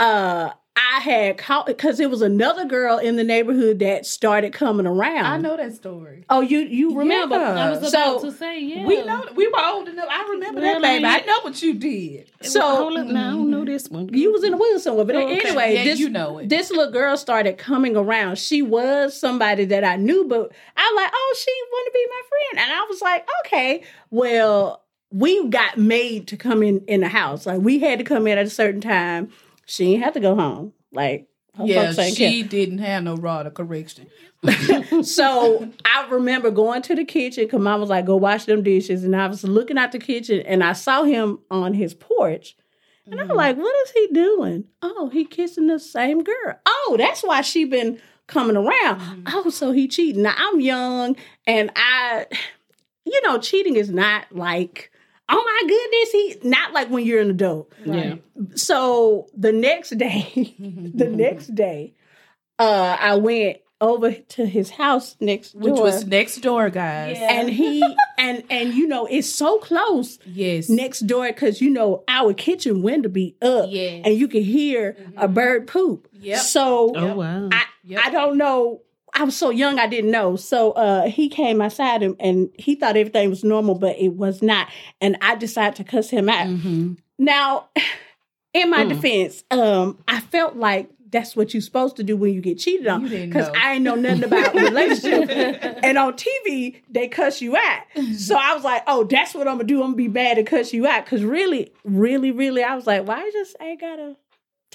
uh, 0.00 0.50
I 0.76 0.98
had 0.98 1.38
caught 1.38 1.66
because 1.66 2.00
it 2.00 2.10
was 2.10 2.20
another 2.20 2.64
girl 2.64 2.98
in 2.98 3.14
the 3.14 3.22
neighborhood 3.22 3.78
that 3.78 4.06
started 4.06 4.52
coming 4.52 4.86
around. 4.86 5.24
I 5.24 5.36
know 5.36 5.56
that 5.56 5.72
story. 5.74 6.24
Oh, 6.28 6.40
you 6.40 6.58
you 6.60 6.98
remember? 6.98 7.36
Yeah. 7.36 7.66
I 7.66 7.70
was 7.70 7.92
So- 7.92 8.16
about 8.16 8.22
to 8.22 8.32
say, 8.32 8.60
yeah. 8.60 8.84
We 8.84 9.04
know 9.04 9.24
we 9.36 9.46
were 9.46 9.64
old 9.64 9.88
enough. 9.88 10.08
I 10.10 10.28
remember 10.30 10.60
Well, 10.60 10.80
that, 10.80 10.82
baby. 10.82 11.04
I- 11.04 11.20
know 11.26 11.40
what 11.42 11.62
you 11.62 11.74
did. 11.74 12.28
So 12.42 12.60
hold 12.60 12.98
up 12.98 13.06
now. 13.06 13.28
I 13.28 13.30
don't 13.34 13.50
know 13.50 13.58
mm-hmm. 13.58 13.66
this 13.66 13.88
one. 13.88 14.08
you 14.12 14.32
was 14.32 14.42
in 14.42 14.50
the 14.50 14.56
woods 14.56 14.82
somewhere. 14.82 15.04
But 15.04 15.14
Oh, 15.14 15.26
okay. 15.28 15.40
anyway, 15.48 15.74
Yeah, 15.76 15.84
this 15.84 16.00
you 16.00 16.08
know 16.08 16.38
it. 16.38 16.48
this 16.48 16.70
little 16.72 16.90
girl 16.92 17.16
started 17.16 17.56
coming 17.56 17.96
around. 17.96 18.38
She 18.38 18.60
was 18.60 19.16
somebody 19.18 19.64
that 19.66 19.84
I 19.84 19.94
knew, 19.94 20.24
but 20.24 20.50
I 20.76 20.92
was 20.92 21.02
like, 21.02 21.10
oh, 21.14 21.36
she 21.38 21.52
want 21.70 21.86
to 21.86 21.92
be 21.92 22.06
my 22.08 22.22
friend, 22.28 22.66
and 22.68 22.80
I 22.80 22.86
was 22.88 23.00
like, 23.00 23.28
okay, 23.46 23.82
well, 24.10 24.82
we 25.12 25.48
got 25.48 25.78
made 25.78 26.26
to 26.28 26.36
come 26.36 26.64
in 26.64 26.80
in 26.88 27.00
the 27.02 27.08
house. 27.08 27.46
Like 27.46 27.60
we 27.60 27.78
had 27.78 27.98
to 28.00 28.04
come 28.04 28.26
in 28.26 28.38
at 28.38 28.46
a 28.46 28.50
certain 28.50 28.80
time. 28.80 29.30
She 29.66 29.86
didn't 29.86 30.04
have 30.04 30.14
to 30.14 30.20
go 30.20 30.34
home. 30.34 30.72
Like 30.92 31.28
Yeah, 31.62 31.92
she 31.92 32.42
didn't 32.42 32.78
have 32.78 33.02
no 33.02 33.16
rod 33.16 33.46
of 33.46 33.54
correction. 33.54 34.08
so 35.02 35.70
I 35.84 36.06
remember 36.10 36.50
going 36.50 36.82
to 36.82 36.94
the 36.94 37.04
kitchen 37.04 37.44
because 37.44 37.60
mom 37.60 37.80
was 37.80 37.90
like, 37.90 38.06
go 38.06 38.16
wash 38.16 38.44
them 38.44 38.62
dishes. 38.62 39.04
And 39.04 39.16
I 39.16 39.26
was 39.26 39.44
looking 39.44 39.78
out 39.78 39.92
the 39.92 39.98
kitchen 39.98 40.40
and 40.40 40.62
I 40.62 40.72
saw 40.72 41.04
him 41.04 41.38
on 41.50 41.74
his 41.74 41.94
porch. 41.94 42.56
And. 43.06 43.20
I'm 43.20 43.28
like, 43.28 43.56
what 43.56 43.74
is 43.86 43.90
he 43.92 44.08
doing? 44.12 44.64
Oh, 44.80 45.10
he 45.12 45.24
kissing 45.24 45.66
the 45.66 45.78
same 45.78 46.22
girl. 46.22 46.58
Oh, 46.64 46.96
that's 46.98 47.22
why 47.22 47.42
she 47.42 47.64
been 47.64 48.00
coming 48.26 48.56
around. 48.56 49.00
Mm-hmm. 49.00 49.22
Oh, 49.28 49.50
so 49.50 49.72
he 49.72 49.88
cheating. 49.88 50.22
Now 50.22 50.34
I'm 50.36 50.60
young 50.60 51.16
and 51.46 51.70
I, 51.76 52.26
you 53.04 53.20
know, 53.22 53.38
cheating 53.38 53.76
is 53.76 53.90
not 53.90 54.26
like, 54.30 54.90
oh 55.28 55.44
my 55.62 55.68
goodness, 55.68 56.12
he 56.42 56.48
not 56.48 56.72
like 56.72 56.90
when 56.90 57.04
you're 57.04 57.20
an 57.20 57.30
adult. 57.30 57.72
Yeah. 57.84 58.16
So 58.54 59.28
the 59.36 59.52
next 59.52 59.90
day, 59.90 60.54
the 60.94 61.08
next 61.08 61.54
day, 61.54 61.94
uh, 62.58 62.96
I 63.00 63.16
went 63.16 63.58
over 63.80 64.12
to 64.12 64.46
his 64.46 64.70
house 64.70 65.16
next 65.20 65.52
door, 65.52 65.62
Which 65.72 65.80
was 65.80 66.06
next 66.06 66.36
door, 66.36 66.70
guys. 66.70 67.18
Yeah. 67.18 67.32
and 67.40 67.50
he 67.50 67.82
and 68.16 68.42
and 68.48 68.72
you 68.74 68.86
know 68.86 69.06
it's 69.06 69.28
so 69.28 69.58
close 69.58 70.18
Yes. 70.24 70.68
next 70.70 71.00
door 71.00 71.26
because 71.26 71.60
you 71.60 71.70
know 71.70 72.04
our 72.08 72.32
kitchen 72.32 72.82
window 72.82 73.08
be 73.08 73.36
up, 73.42 73.66
Yes. 73.68 74.02
and 74.06 74.14
you 74.16 74.28
can 74.28 74.42
hear 74.42 74.96
a 75.16 75.28
bird 75.28 75.66
poop. 75.66 76.08
Yeah. 76.12 76.38
So 76.38 76.92
Oh, 76.94 77.16
wow. 77.16 77.48
I 77.52 77.64
Yep. 77.86 78.00
I 78.02 78.10
don't 78.10 78.38
know. 78.38 78.80
I 79.14 79.24
was 79.24 79.36
so 79.36 79.50
young, 79.50 79.78
I 79.78 79.86
didn't 79.86 80.10
know. 80.10 80.36
So 80.36 80.72
uh, 80.72 81.06
he 81.08 81.28
came 81.28 81.62
outside 81.62 82.02
him, 82.02 82.16
and 82.18 82.50
he 82.58 82.74
thought 82.74 82.96
everything 82.96 83.30
was 83.30 83.44
normal, 83.44 83.76
but 83.76 83.96
it 83.98 84.14
was 84.14 84.42
not. 84.42 84.68
And 85.00 85.16
I 85.20 85.36
decided 85.36 85.76
to 85.76 85.84
cuss 85.84 86.10
him 86.10 86.28
out. 86.28 86.46
Mhm. 86.48 86.98
Now, 87.18 87.68
in 88.54 88.70
my 88.70 88.84
Mm. 88.84 88.88
defense, 88.88 89.44
um, 89.50 89.98
I 90.08 90.20
felt 90.20 90.56
like 90.56 90.90
that's 91.10 91.36
what 91.36 91.54
you're 91.54 91.60
supposed 91.60 91.94
to 91.94 92.02
do 92.02 92.16
when 92.16 92.32
you 92.34 92.40
get 92.40 92.58
cheated 92.58 92.88
on. 92.88 93.08
Because. 93.08 93.48
I 93.54 93.74
ain't 93.74 93.84
know 93.84 93.94
nothing 93.94 94.24
about 94.24 94.52
relationships. 94.60 95.32
and 95.84 95.96
on 95.96 96.14
TV, 96.14 96.80
they 96.90 97.06
cuss 97.06 97.40
you 97.40 97.56
out. 97.56 97.82
So 98.16 98.36
I 98.36 98.52
was 98.52 98.64
like, 98.64 98.82
oh, 98.88 99.04
that's 99.04 99.32
what 99.32 99.46
I'm 99.46 99.54
gonna 99.58 99.64
do. 99.68 99.76
I'm 99.76 99.88
gonna 99.90 99.96
be 99.96 100.08
bad 100.08 100.38
and 100.38 100.46
cuss 100.46 100.72
you 100.72 100.88
out. 100.88 101.06
Cause 101.06 101.22
really, 101.22 101.72
really, 101.84 102.32
really, 102.32 102.64
I 102.64 102.74
was 102.74 102.88
like, 102.88 103.06
why 103.06 103.18
I 103.20 103.30
just 103.32 103.54
ain't 103.60 103.80
gotta 103.80 104.16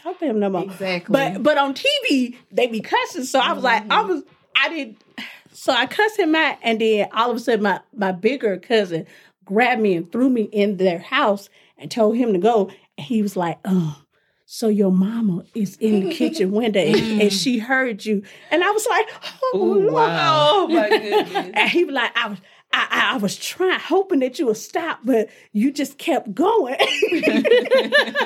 talk 0.02 0.20
to 0.20 0.26
him 0.26 0.40
no 0.40 0.50
more. 0.50 0.64
Exactly. 0.64 1.14
But 1.14 1.44
but 1.44 1.58
on 1.58 1.74
TV, 1.74 2.36
they 2.52 2.68
be 2.68 2.82
cussing. 2.82 3.24
So 3.24 3.40
I 3.40 3.54
was 3.54 3.64
like, 3.64 3.90
I 3.90 4.02
was 4.02 4.24
I 4.56 4.70
did 4.70 4.96
so 5.54 5.74
I 5.74 5.88
cussed 5.88 6.18
him 6.18 6.36
out, 6.36 6.58
and 6.62 6.80
then 6.80 7.10
all 7.14 7.30
of 7.30 7.38
a 7.38 7.40
sudden 7.40 7.64
my 7.64 7.80
my 7.94 8.12
bigger 8.12 8.58
cousin 8.58 9.06
grabbed 9.46 9.82
me 9.82 9.96
and 9.96 10.12
threw 10.12 10.30
me 10.30 10.44
in 10.44 10.78
their 10.78 11.00
house 11.00 11.50
and 11.78 11.90
told 11.90 12.16
him 12.16 12.34
to 12.34 12.40
go. 12.40 12.72
And 12.98 13.08
he 13.08 13.22
was 13.22 13.36
like, 13.36 13.58
um, 13.66 13.96
so 14.46 14.68
your 14.68 14.92
mama 14.92 15.44
is 15.54 15.76
in 15.78 16.06
the 16.08 16.16
kitchen 16.16 16.52
window 16.54 16.80
and, 16.80 17.22
and 17.22 17.34
she 17.34 17.58
heard 17.58 18.06
you. 18.06 18.24
And 18.52 18.64
I 18.64 18.72
was 18.72 18.88
like, 18.88 19.08
oh, 19.54 19.58
Ooh, 19.58 19.92
wow. 19.92 20.66
oh 20.66 20.68
my 20.68 20.90
goodness. 20.90 21.52
And 21.54 21.70
he 21.70 21.84
was 21.84 21.94
like, 21.94 22.12
I 22.16 22.30
was 22.30 22.40
I, 22.72 22.88
I, 22.90 23.14
I 23.16 23.18
was 23.18 23.38
trying, 23.38 23.80
hoping 23.80 24.20
that 24.20 24.40
you 24.40 24.46
would 24.48 24.58
stop, 24.58 25.00
but 25.04 25.30
you 25.52 25.72
just 25.72 25.98
kept 25.98 26.34
going. 26.34 26.78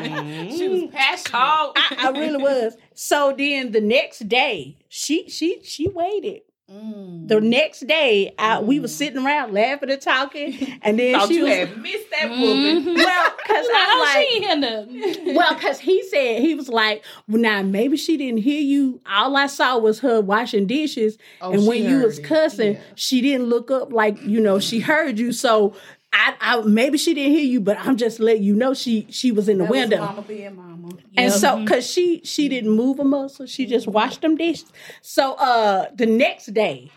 Mm-hmm. 0.04 0.56
she 0.56 0.68
was 0.68 0.82
mm. 0.82 0.92
passionate. 0.92 1.34
I, 1.34 1.96
I 2.00 2.10
really 2.12 2.42
was. 2.42 2.76
So 2.94 3.34
then 3.36 3.72
the 3.72 3.82
next 3.82 4.28
day, 4.28 4.78
she 4.90 5.30
she 5.30 5.62
she 5.64 5.88
waited. 5.88 6.42
Mm. 6.74 7.28
The 7.28 7.40
next 7.40 7.82
day, 7.88 8.34
I, 8.40 8.60
we 8.60 8.80
were 8.80 8.88
sitting 8.88 9.24
around 9.24 9.54
laughing 9.54 9.90
and 9.92 10.02
talking, 10.02 10.80
and 10.82 10.98
then 10.98 11.14
Thought 11.20 11.28
she 11.28 11.36
you 11.36 11.44
was 11.44 11.54
had 11.54 11.78
missed 11.82 12.10
that 12.12 12.30
whooping. 12.32 12.96
well, 12.96 13.32
because 13.38 13.68
I'm 13.76 13.98
oh, 13.98 14.04
like, 14.04 14.28
she 14.28 14.36
ain't 14.36 14.46
had 14.46 14.60
nothing. 14.60 15.36
well, 15.36 15.54
because 15.54 15.80
he 15.80 16.02
said 16.10 16.42
he 16.42 16.56
was 16.56 16.70
like, 16.70 17.04
well, 17.28 17.42
now 17.42 17.62
maybe 17.62 17.96
she 17.98 18.18
didn't 18.18 18.40
hear 18.40 18.60
you. 18.62 19.00
All 19.10 19.38
I 19.38 19.48
saw 19.48 19.78
was 19.78 20.00
her 20.00 20.20
washing 20.20 20.66
dishes, 20.68 21.18
Oh, 21.42 21.52
and 21.54 21.68
when 21.68 21.84
you 21.84 22.00
was 22.04 22.20
cussing, 22.20 22.74
Yeah. 22.74 22.80
she 22.96 23.22
didn't 23.22 23.48
look 23.48 23.70
up 23.72 23.94
like 23.94 24.22
you 24.24 24.42
know 24.42 24.60
she 24.60 24.80
heard 24.80 25.20
you. 25.20 25.32
So 25.32 25.76
I, 26.12 26.36
I 26.42 26.62
maybe 26.62 26.98
she 26.98 27.14
didn't 27.14 27.34
hear 27.34 27.44
you, 27.46 27.62
but 27.62 27.78
I'm 27.80 27.98
just 27.98 28.20
letting 28.20 28.44
you 28.44 28.56
know 28.56 28.74
she 28.74 29.08
she 29.10 29.32
was 29.32 29.48
in 29.48 29.60
the 29.60 29.64
That 29.66 29.70
was 29.72 29.80
window. 29.80 29.98
mama 30.00 30.22
being 30.24 30.56
mama. 30.56 30.73
And 31.18 31.32
so, 31.32 31.66
cause 31.66 31.90
she 31.90 32.22
she 32.24 32.50
didn't 32.50 32.72
move 32.72 33.00
a 33.00 33.04
muscle, 33.04 33.46
she 33.46 33.66
just 33.66 33.88
washed 33.88 34.22
them 34.22 34.36
dishes. 34.36 34.72
So, 35.02 35.34
uh, 35.34 35.88
the 35.94 36.06
next 36.06 36.48
day, 36.54 36.92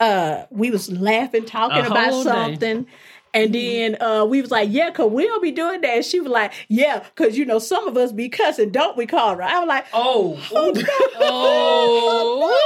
uh, 0.00 0.44
we 0.50 0.70
was 0.70 0.90
laughing, 0.90 1.44
talking 1.44 1.84
about 1.84 2.10
whole 2.10 2.24
day. 2.24 2.30
something, 2.30 2.86
And 3.34 3.54
then 3.54 4.00
uh, 4.02 4.24
we 4.24 4.40
was 4.40 4.50
like, 4.50 4.68
yeah, 4.72 4.90
cause 4.90 5.10
we 5.10 5.26
don't 5.26 5.42
be 5.42 5.52
doing 5.52 5.80
that. 5.82 5.90
And 5.96 6.04
she 6.04 6.18
was 6.20 6.30
like, 6.32 6.52
yeah, 6.68 7.04
cause 7.16 7.36
you 7.36 7.44
know 7.44 7.58
some 7.58 7.86
of 7.86 7.96
us 7.96 8.10
be 8.12 8.28
cussing, 8.28 8.70
don't 8.70 8.96
we, 8.96 9.06
Cara? 9.06 9.46
I 9.46 9.60
was 9.60 9.68
like, 9.68 9.86
Oh, 9.92 10.38
oh, 10.52 10.70
no. 10.74 10.82
oh, 11.20 12.56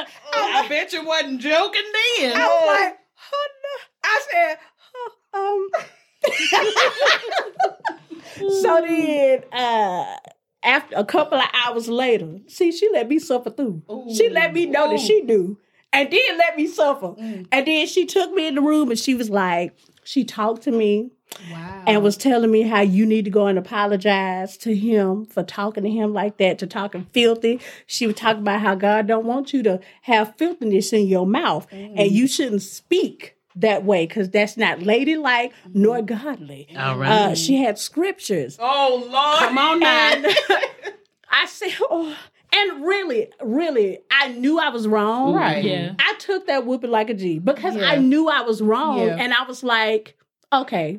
I 0.32 0.66
bet 0.68 0.92
you 0.92 1.04
wasn't 1.04 1.40
joking 1.40 1.82
then. 2.18 2.36
I 2.36 2.46
was 2.46 2.66
like, 2.80 2.98
oh 3.32 3.48
no. 3.62 3.70
I 4.04 4.20
said, 4.30 4.58
oh, 5.34 5.68
um. 5.74 5.84
So 8.70 8.86
then, 8.86 9.44
uh, 9.52 10.16
after 10.62 10.94
a 10.96 11.04
couple 11.04 11.38
of 11.38 11.48
hours 11.64 11.88
later, 11.88 12.38
see, 12.46 12.70
she 12.72 12.88
let 12.92 13.08
me 13.08 13.18
suffer 13.18 13.50
through. 13.50 13.82
She 14.14 14.28
let 14.30 14.52
me 14.52 14.66
know 14.66 14.88
that 14.90 15.00
she 15.00 15.22
knew, 15.22 15.58
and 15.92 16.10
then 16.10 16.38
let 16.38 16.56
me 16.56 16.66
suffer. 16.66 17.14
And 17.18 17.66
then 17.66 17.86
she 17.86 18.06
took 18.06 18.32
me 18.32 18.46
in 18.46 18.54
the 18.54 18.60
room, 18.62 18.90
and 18.90 18.98
she 18.98 19.14
was 19.14 19.30
like, 19.30 19.76
she 20.04 20.24
talked 20.24 20.62
to 20.62 20.70
me 20.70 21.10
Wow. 21.50 21.84
and 21.86 22.02
was 22.02 22.16
telling 22.16 22.50
me 22.50 22.62
how 22.62 22.80
you 22.80 23.06
need 23.06 23.24
to 23.24 23.30
go 23.30 23.46
and 23.46 23.56
apologize 23.58 24.56
to 24.58 24.74
him 24.74 25.24
for 25.26 25.42
talking 25.42 25.84
to 25.84 25.90
him 25.90 26.12
like 26.12 26.36
that, 26.38 26.58
to 26.58 26.66
talking 26.66 27.06
filthy. 27.12 27.60
She 27.86 28.06
was 28.06 28.16
talking 28.16 28.42
about 28.42 28.60
how 28.60 28.74
God 28.74 29.06
don't 29.06 29.24
want 29.26 29.52
you 29.52 29.62
to 29.62 29.80
have 30.02 30.36
filthiness 30.36 30.92
in 30.92 31.06
your 31.06 31.26
mouth, 31.26 31.66
and 31.72 32.10
you 32.10 32.26
shouldn't 32.26 32.62
speak 32.62 33.36
that 33.60 33.84
way 33.84 34.06
because 34.06 34.30
that's 34.30 34.56
not 34.56 34.82
ladylike 34.82 35.52
nor 35.72 36.02
godly. 36.02 36.68
All 36.76 36.96
right. 36.96 37.10
Uh, 37.10 37.34
she 37.34 37.56
had 37.56 37.78
scriptures. 37.78 38.56
oh 38.60 39.08
Lord, 39.10 39.38
come 39.38 39.58
on 39.58 39.80
now. 39.80 40.22
I 41.32 41.46
said, 41.46 41.70
oh, 41.80 42.16
and 42.52 42.84
really, 42.84 43.28
really, 43.40 44.00
I 44.10 44.28
knew 44.32 44.58
I 44.58 44.70
was 44.70 44.88
wrong. 44.88 45.34
Right. 45.34 45.64
Yeah. 45.64 45.94
I 46.00 46.14
took 46.18 46.48
that 46.48 46.66
whooping 46.66 46.90
like 46.90 47.08
a 47.08 47.14
G 47.14 47.38
because 47.38 47.76
Yeah. 47.76 47.88
I 47.88 47.96
knew 47.96 48.28
I 48.28 48.40
was 48.42 48.60
wrong. 48.60 48.98
Yeah. 48.98 49.16
And 49.16 49.32
I 49.32 49.44
was 49.44 49.62
like, 49.62 50.16
okay, 50.52 50.98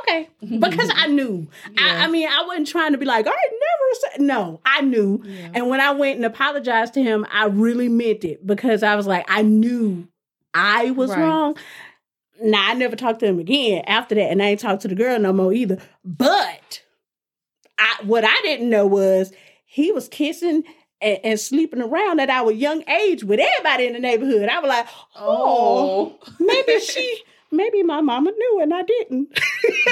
okay. 0.00 0.28
Because 0.60 0.90
I 0.94 1.06
knew. 1.06 1.48
I, 1.78 2.04
I 2.04 2.06
mean, 2.08 2.28
I 2.28 2.44
wasn't 2.46 2.68
trying 2.68 2.92
to 2.92 2.98
be 2.98 3.06
like, 3.06 3.26
I 3.26 3.30
never 3.30 4.12
said, 4.12 4.20
no, 4.20 4.60
I 4.66 4.82
knew. 4.82 5.22
And 5.54 5.70
when 5.70 5.80
I 5.80 5.92
went 5.92 6.16
and 6.16 6.26
apologized 6.26 6.92
to 6.94 7.02
him, 7.02 7.24
I 7.32 7.46
really 7.46 7.88
meant 7.88 8.24
it 8.24 8.46
because 8.46 8.82
I 8.82 8.96
was 8.96 9.06
like, 9.06 9.24
I 9.28 9.40
knew 9.40 10.06
I 10.54 10.92
was 10.92 11.10
Right. 11.10 11.20
wrong. 11.20 11.56
Now, 12.42 12.68
I 12.70 12.74
never 12.74 12.96
talked 12.96 13.20
to 13.20 13.26
him 13.26 13.38
again 13.38 13.84
after 13.86 14.14
that. 14.14 14.30
And 14.30 14.42
I 14.42 14.46
ain't 14.46 14.60
talked 14.60 14.82
to 14.82 14.88
the 14.88 14.94
girl 14.94 15.18
no 15.18 15.32
more 15.32 15.52
either. 15.52 15.78
But 16.04 16.82
I, 17.78 17.96
what 18.04 18.24
I 18.24 18.36
didn't 18.42 18.70
know 18.70 18.86
was 18.86 19.32
he 19.66 19.92
was 19.92 20.08
kissing 20.08 20.64
and, 21.00 21.18
and 21.24 21.40
sleeping 21.40 21.80
around 21.82 22.20
at 22.20 22.30
our 22.30 22.50
young 22.50 22.88
age 22.88 23.24
with 23.24 23.40
everybody 23.40 23.86
in 23.86 23.92
the 23.92 23.98
neighborhood. 24.00 24.48
I 24.48 24.58
was 24.60 24.68
like, 24.68 24.86
oh, 25.16 26.18
oh. 26.20 26.32
maybe 26.40 26.80
she, 26.84 27.22
maybe 27.52 27.82
my 27.82 28.00
mama 28.00 28.30
knew 28.32 28.60
and 28.62 28.74
I 28.74 28.82
didn't. 28.82 29.38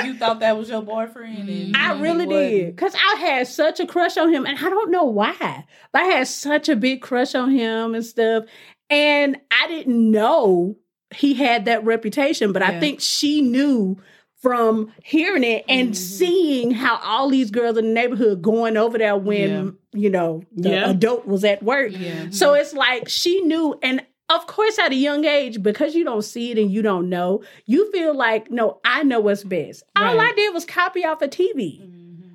you 0.04 0.14
thought 0.14 0.40
that 0.40 0.56
was 0.56 0.68
your 0.68 0.82
boyfriend, 0.82 1.48
and 1.48 1.76
I 1.76 1.98
really 2.00 2.26
did. 2.26 2.74
Because 2.76 2.94
I 2.94 3.20
had 3.20 3.46
such 3.46 3.78
a 3.80 3.86
crush 3.86 4.16
on 4.16 4.32
him 4.32 4.46
and 4.46 4.58
I 4.58 4.68
don't 4.68 4.90
know 4.90 5.04
why, 5.04 5.64
but 5.92 6.02
I 6.02 6.04
had 6.06 6.28
such 6.28 6.68
a 6.68 6.76
big 6.76 7.02
crush 7.02 7.34
on 7.34 7.50
him 7.50 7.94
and 7.94 8.04
stuff. 8.04 8.44
And 8.90 9.38
I 9.50 9.68
didn't 9.68 10.10
know 10.10 10.76
he 11.14 11.34
had 11.34 11.64
that 11.66 11.84
reputation, 11.84 12.52
but 12.52 12.62
I 12.62 12.78
think 12.80 13.00
she 13.00 13.40
knew 13.42 13.98
from 14.36 14.92
hearing 15.04 15.44
it 15.44 15.64
and 15.68 15.90
Mhm. 15.92 15.96
seeing 15.96 16.70
how 16.72 16.96
all 17.02 17.28
these 17.28 17.50
girls 17.50 17.78
in 17.78 17.86
the 17.86 17.92
neighborhood 17.92 18.42
going 18.42 18.76
over 18.76 18.98
there 18.98 19.16
when, 19.16 19.76
you 19.92 20.10
know, 20.10 20.42
the 20.56 20.70
Yeah. 20.70 20.90
adult 20.90 21.26
was 21.26 21.44
at 21.44 21.62
work. 21.62 21.92
Yeah. 21.92 22.26
So 22.30 22.54
it's 22.54 22.72
like 22.74 23.08
she 23.08 23.40
knew, 23.42 23.78
and 23.82 24.04
of 24.28 24.46
course, 24.46 24.78
at 24.78 24.90
a 24.90 24.96
young 24.96 25.24
age, 25.26 25.62
because 25.62 25.94
you 25.94 26.04
don't 26.04 26.22
see 26.22 26.50
it 26.50 26.58
and 26.58 26.70
you 26.72 26.82
don't 26.82 27.08
know, 27.08 27.42
you 27.66 27.90
feel 27.92 28.14
like, 28.14 28.50
no, 28.50 28.80
I 28.84 29.02
know 29.04 29.20
what's 29.20 29.44
best. 29.44 29.84
All 29.94 30.04
I 30.20 30.32
did 30.34 30.52
was 30.54 30.64
copy 30.64 31.04
off 31.04 31.22
a 31.22 31.28
TV. 31.28 31.82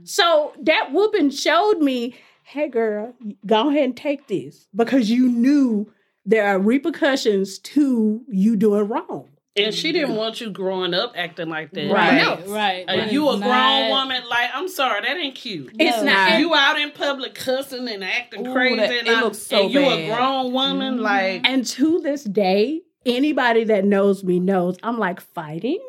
So 0.03 0.53
that 0.62 0.93
whooping 0.93 1.31
showed 1.31 1.79
me, 1.79 2.15
hey, 2.43 2.69
girl, 2.69 3.13
go 3.45 3.69
ahead 3.69 3.83
and 3.83 3.97
take 3.97 4.27
this 4.27 4.67
because 4.73 5.10
you 5.10 5.27
knew 5.27 5.91
there 6.27 6.45
are 6.47 6.59
repercussions 6.59 7.57
to 7.59 8.21
you 8.27 8.55
doing 8.55 8.87
wrong. 8.87 9.29
and 9.55 9.73
she 9.73 9.91
didn't 9.91 10.15
want 10.15 10.39
you 10.39 10.51
growing 10.51 10.93
up 10.93 11.13
acting 11.15 11.49
like 11.49 11.71
that. 11.71 11.91
Right. 11.91 12.23
Like, 12.23 12.45
No. 12.45 12.53
Right. 12.53 12.85
uh, 12.87 12.95
But 12.97 13.11
you 13.11 13.27
a 13.29 13.37
grown 13.37 13.41
not- 13.49 13.89
woman, 13.89 14.21
like 14.29 14.51
I'm 14.53 14.67
sorry, 14.67 15.01
that 15.01 15.17
ain't 15.17 15.33
cute. 15.33 15.71
It's 15.79 15.97
No. 15.97 16.03
not. 16.03 16.29
And 16.31 16.41
you 16.43 16.53
out 16.53 16.79
in 16.79 16.91
public 16.91 17.33
cussing 17.33 17.87
and 17.87 18.03
acting 18.03 18.45
Ooh, 18.45 18.53
crazy, 18.53 18.75
that- 18.75 18.91
and, 18.91 19.07
it 19.07 19.17
I- 19.17 19.21
looks 19.21 19.39
so 19.39 19.63
and 19.63 19.73
you 19.73 19.79
a 19.83 20.07
grown 20.09 20.51
woman, 20.53 20.97
Mhm. 20.99 21.01
like 21.01 21.41
And 21.43 21.65
to 21.65 21.99
this 22.01 22.23
day, 22.23 22.81
anybody 23.03 23.63
that 23.63 23.83
knows 23.83 24.23
me 24.23 24.39
knows 24.39 24.77
I'm 24.83 24.99
like 24.99 25.19
fighting, 25.21 25.79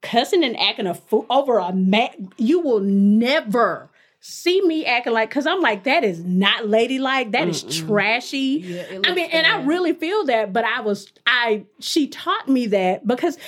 cussing, 0.00 0.42
and 0.42 0.58
acting 0.58 0.86
a 0.86 0.94
fool 0.94 1.26
over 1.28 1.58
a 1.58 1.74
mat. 1.74 2.16
You 2.38 2.60
will 2.60 2.80
never 2.80 3.90
see 4.28 4.60
me 4.60 4.84
acting 4.84 5.12
like 5.14 5.30
because 5.30 5.46
I'm 5.46 5.60
like 5.60 5.84
that 5.84 6.04
is 6.04 6.22
not 6.24 6.68
ladylike. 6.68 7.32
That 7.32 7.48
is 7.48 7.64
Mm-mm. 7.64 7.86
trashy. 7.86 8.62
Yeah, 8.64 8.84
I 9.04 9.14
mean, 9.14 9.28
and 9.32 9.46
I 9.46 9.64
really 9.64 9.94
feel 9.94 10.24
that, 10.26 10.52
but 10.52 10.64
I 10.64 10.80
was 10.82 11.12
I 11.26 11.64
she 11.80 12.08
taught 12.08 12.48
me 12.48 12.66
that 12.68 13.06
because 13.06 13.38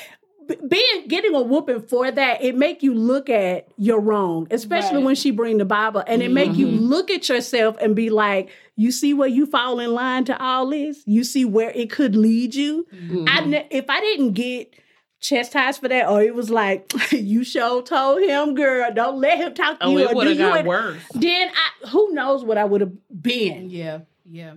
being 0.68 1.06
getting 1.06 1.34
a 1.34 1.40
whooping 1.42 1.82
for 1.82 2.10
that 2.10 2.42
it 2.42 2.56
make 2.56 2.82
you 2.82 2.92
look 2.92 3.30
at 3.30 3.68
your 3.76 4.00
wrong, 4.00 4.48
especially 4.50 4.96
Right. 4.96 5.04
when 5.04 5.14
she 5.14 5.30
bring 5.30 5.58
the 5.58 5.64
Bible, 5.64 6.02
and 6.06 6.22
it 6.22 6.32
make 6.32 6.56
you 6.58 6.66
Mhm. 6.66 6.88
look 6.88 7.10
at 7.10 7.28
yourself 7.28 7.76
and 7.80 7.94
be 7.94 8.10
like, 8.10 8.50
you 8.74 8.90
see 8.90 9.14
where 9.14 9.28
you 9.28 9.46
fall 9.46 9.78
in 9.78 9.92
line 9.94 10.24
to 10.24 10.42
all 10.42 10.66
this. 10.70 11.02
You 11.06 11.22
see 11.22 11.44
where 11.44 11.70
it 11.70 11.90
could 11.90 12.16
lead 12.16 12.54
you. 12.56 12.86
mhm. 12.92 13.28
I 13.28 13.66
if 13.70 13.88
I 13.88 14.00
didn't 14.00 14.32
get 14.32 14.74
chastised 15.20 15.80
for 15.80 15.88
that, 15.88 16.08
or 16.08 16.22
it 16.22 16.34
was 16.34 16.50
like 16.50 16.92
you 17.12 17.44
sure 17.44 17.82
told 17.82 18.22
him, 18.22 18.54
girl, 18.54 18.90
don't 18.92 19.20
let 19.20 19.38
him 19.38 19.54
talk 19.54 19.78
to 19.80 19.86
oh, 19.86 19.90
you. 19.90 19.98
it 20.00 20.12
or 20.12 20.14
would 20.14 20.24
do 20.24 20.28
have 20.30 20.38
you 20.38 20.44
got 20.44 20.60
it," 20.60 20.66
worse. 20.66 21.02
Then 21.14 21.50
I, 21.50 21.88
who 21.88 22.12
knows 22.12 22.44
what 22.44 22.58
I 22.58 22.64
would 22.64 22.80
have 22.80 22.92
been. 23.22 23.70
Yeah, 23.70 24.00
yeah. 24.24 24.54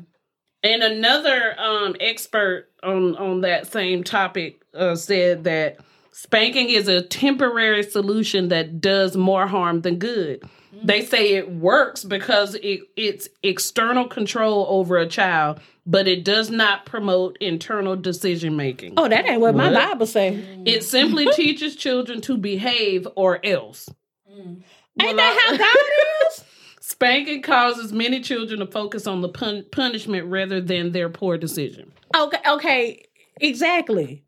And 0.63 0.81
another 0.81 1.59
um, 1.59 1.95
expert 1.99 2.69
on 2.81 3.15
on 3.17 3.41
that 3.41 3.71
same 3.71 4.03
topic 4.03 4.61
uh, 4.73 4.95
said 4.95 5.43
that 5.43 5.77
spanking 6.11 6.69
is 6.69 6.87
a 6.87 7.01
temporary 7.01 7.83
solution 7.83 8.47
that 8.49 8.79
does 8.79 9.17
more 9.17 9.47
harm 9.47 9.81
than 9.81 9.97
good. 9.97 10.43
They 10.83 11.05
say 11.05 11.33
it 11.35 11.51
works 11.51 12.03
because 12.03 12.55
it, 12.55 12.81
it's 12.95 13.29
external 13.43 14.07
control 14.07 14.65
over 14.69 14.97
a 14.97 15.07
child, 15.07 15.59
but 15.85 16.07
it 16.07 16.25
does 16.25 16.49
not 16.49 16.85
promote 16.85 17.37
internal 17.39 17.95
decision 17.95 18.55
making. 18.55 18.93
Oh, 18.97 19.07
that 19.07 19.25
ain't 19.27 19.39
what, 19.41 19.55
my 19.55 19.71
What? 19.71 19.89
Bible 19.91 20.05
say. 20.05 20.43
It 20.65 20.83
simply 20.83 21.27
teaches 21.33 21.75
children 21.75 22.21
to 22.21 22.37
behave 22.37 23.07
or 23.15 23.45
else. 23.45 23.89
Ain't 24.29 24.63
Well, 24.97 25.15
that 25.15 25.39
how 25.47 25.57
God 25.57 26.27
is? 26.31 26.43
Spanking 26.81 27.41
causes 27.41 27.91
many 27.93 28.19
children 28.21 28.59
to 28.59 28.67
focus 28.67 29.07
on 29.07 29.21
the 29.21 29.29
pun- 29.29 29.65
punishment 29.71 30.27
rather 30.27 30.59
than 30.61 30.91
their 30.91 31.09
poor 31.09 31.37
decision. 31.37 31.91
Okay, 32.15 32.37
okay, 32.47 33.05
exactly. 33.39 34.23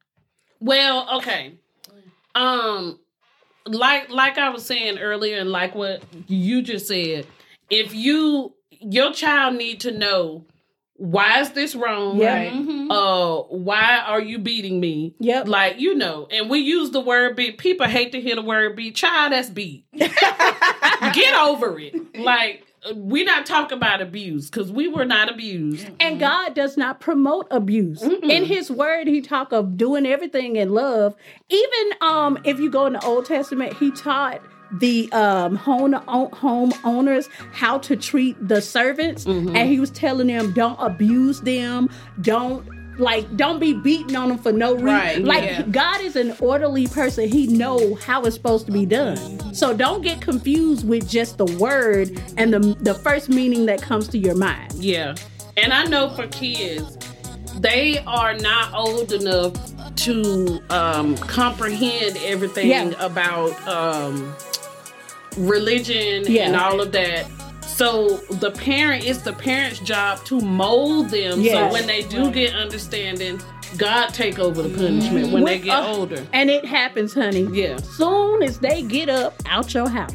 Well, 0.59 1.17
okay. 1.17 1.55
Um 2.33 2.99
like 3.65 4.09
like 4.09 4.37
I 4.37 4.49
was 4.49 4.65
saying 4.65 4.99
earlier 4.99 5.37
and 5.37 5.51
like 5.51 5.75
what 5.75 6.03
you 6.27 6.61
just 6.61 6.87
said, 6.87 7.25
if 7.69 7.93
you 7.93 8.53
your 8.69 9.11
child 9.13 9.55
need 9.55 9.81
to 9.81 9.91
know 9.91 10.45
why 10.97 11.41
is 11.41 11.49
this 11.51 11.75
wrong? 11.75 12.17
Yeah. 12.17 12.51
Mhm. 12.51 12.87
Uh 12.89 13.43
why 13.49 13.97
are 14.05 14.21
you 14.21 14.37
beating 14.39 14.79
me? 14.79 15.13
Yep. 15.19 15.47
Like, 15.47 15.79
you 15.79 15.93
know, 15.95 16.27
and 16.31 16.49
we 16.49 16.59
use 16.59 16.91
the 16.91 17.01
word 17.01 17.35
beat. 17.35 17.57
People 17.57 17.87
hate 17.87 18.11
to 18.13 18.21
hear 18.21 18.35
the 18.35 18.41
word 18.41 18.75
beat. 18.77 18.95
Child, 18.95 19.33
that's 19.33 19.49
beat. 19.49 19.85
Get 19.93 21.33
over 21.35 21.77
it. 21.79 22.17
Like, 22.19 22.63
we're 22.93 23.25
not 23.25 23.45
talking 23.45 23.77
about 23.77 24.01
abuse 24.01 24.49
because 24.49 24.71
we 24.71 24.87
were 24.87 25.05
not 25.05 25.29
abused. 25.29 25.89
And 25.99 26.19
God 26.19 26.53
does 26.53 26.77
not 26.77 26.99
promote 26.99 27.47
abuse. 27.51 28.01
Mm-mm. 28.01 28.29
In 28.29 28.45
his 28.45 28.69
word, 28.69 29.07
he 29.07 29.21
talk 29.21 29.51
of 29.51 29.77
doing 29.77 30.05
everything 30.05 30.55
in 30.55 30.69
love. 30.69 31.15
Even 31.49 31.91
um 32.01 32.37
if 32.43 32.59
you 32.59 32.69
go 32.69 32.85
in 32.85 32.93
the 32.93 33.03
Old 33.05 33.25
Testament, 33.25 33.73
he 33.73 33.91
taught 33.91 34.41
the 34.79 35.11
um 35.13 35.55
home, 35.55 35.93
home 35.93 36.73
owners 36.83 37.29
how 37.53 37.77
to 37.79 37.95
treat 37.95 38.35
the 38.45 38.61
servants 38.61 39.25
Mhm. 39.25 39.55
and 39.55 39.69
he 39.69 39.79
was 39.79 39.91
telling 39.91 40.27
them 40.27 40.51
don't 40.53 40.77
abuse 40.79 41.41
them, 41.41 41.89
don't 42.21 42.67
like 42.97 43.35
don't 43.37 43.59
be 43.59 43.73
beating 43.73 44.15
on 44.15 44.29
them 44.29 44.37
for 44.37 44.51
no 44.51 44.73
reason. 44.73 44.85
Right, 44.85 45.23
like 45.23 45.43
yeah. 45.43 45.61
God 45.63 46.01
is 46.01 46.15
an 46.15 46.35
orderly 46.39 46.87
person. 46.87 47.27
He 47.27 47.47
know 47.47 47.95
how 47.95 48.23
it's 48.23 48.35
supposed 48.35 48.65
to 48.67 48.71
be 48.71 48.85
done. 48.85 49.53
So 49.53 49.73
don't 49.75 50.01
get 50.01 50.21
confused 50.21 50.87
with 50.87 51.07
just 51.09 51.37
the 51.37 51.45
word 51.45 52.09
and 52.37 52.53
the 52.53 52.59
the 52.81 52.93
first 52.93 53.29
meaning 53.29 53.65
that 53.67 53.81
comes 53.81 54.07
to 54.09 54.17
your 54.17 54.35
mind. 54.35 54.73
Yeah. 54.75 55.15
And 55.57 55.71
I 55.73 55.85
know 55.85 56.09
for 56.09 56.27
kids, 56.27 56.97
they 57.59 57.99
are 57.99 58.33
not 58.33 58.73
old 58.73 59.11
enough 59.13 59.53
to 59.95 60.61
um, 60.69 61.15
comprehend 61.17 62.17
everything 62.17 62.69
Yeah. 62.69 62.91
about 62.99 63.51
um, 63.67 64.35
religion 65.37 66.25
and 66.29 66.55
all 66.55 66.81
of 66.81 66.91
that. 66.91 67.25
So 67.75 68.19
the 68.31 68.51
parent, 68.51 69.03
it's 69.03 69.21
the 69.21 69.33
parent's 69.33 69.79
job 69.79 70.23
to 70.27 70.39
mold 70.39 71.09
them 71.09 71.41
Yes. 71.41 71.55
so 71.55 71.73
when 71.73 71.85
they 71.85 72.03
do 72.03 72.31
get 72.31 72.55
understanding, 72.55 73.41
God 73.75 74.13
take 74.13 74.39
over 74.39 74.61
the 74.61 74.69
punishment 74.69 75.33
when 75.33 75.43
they 75.43 75.59
get 75.59 75.83
older. 75.83 76.25
And 76.31 76.49
it 76.49 76.63
happens, 76.63 77.13
honey. 77.13 77.49
Yeah. 77.51 77.75
Soon 77.75 78.43
as 78.43 78.59
they 78.59 78.81
get 78.81 79.09
up 79.09 79.33
out 79.45 79.73
your 79.73 79.89
house. 79.89 80.13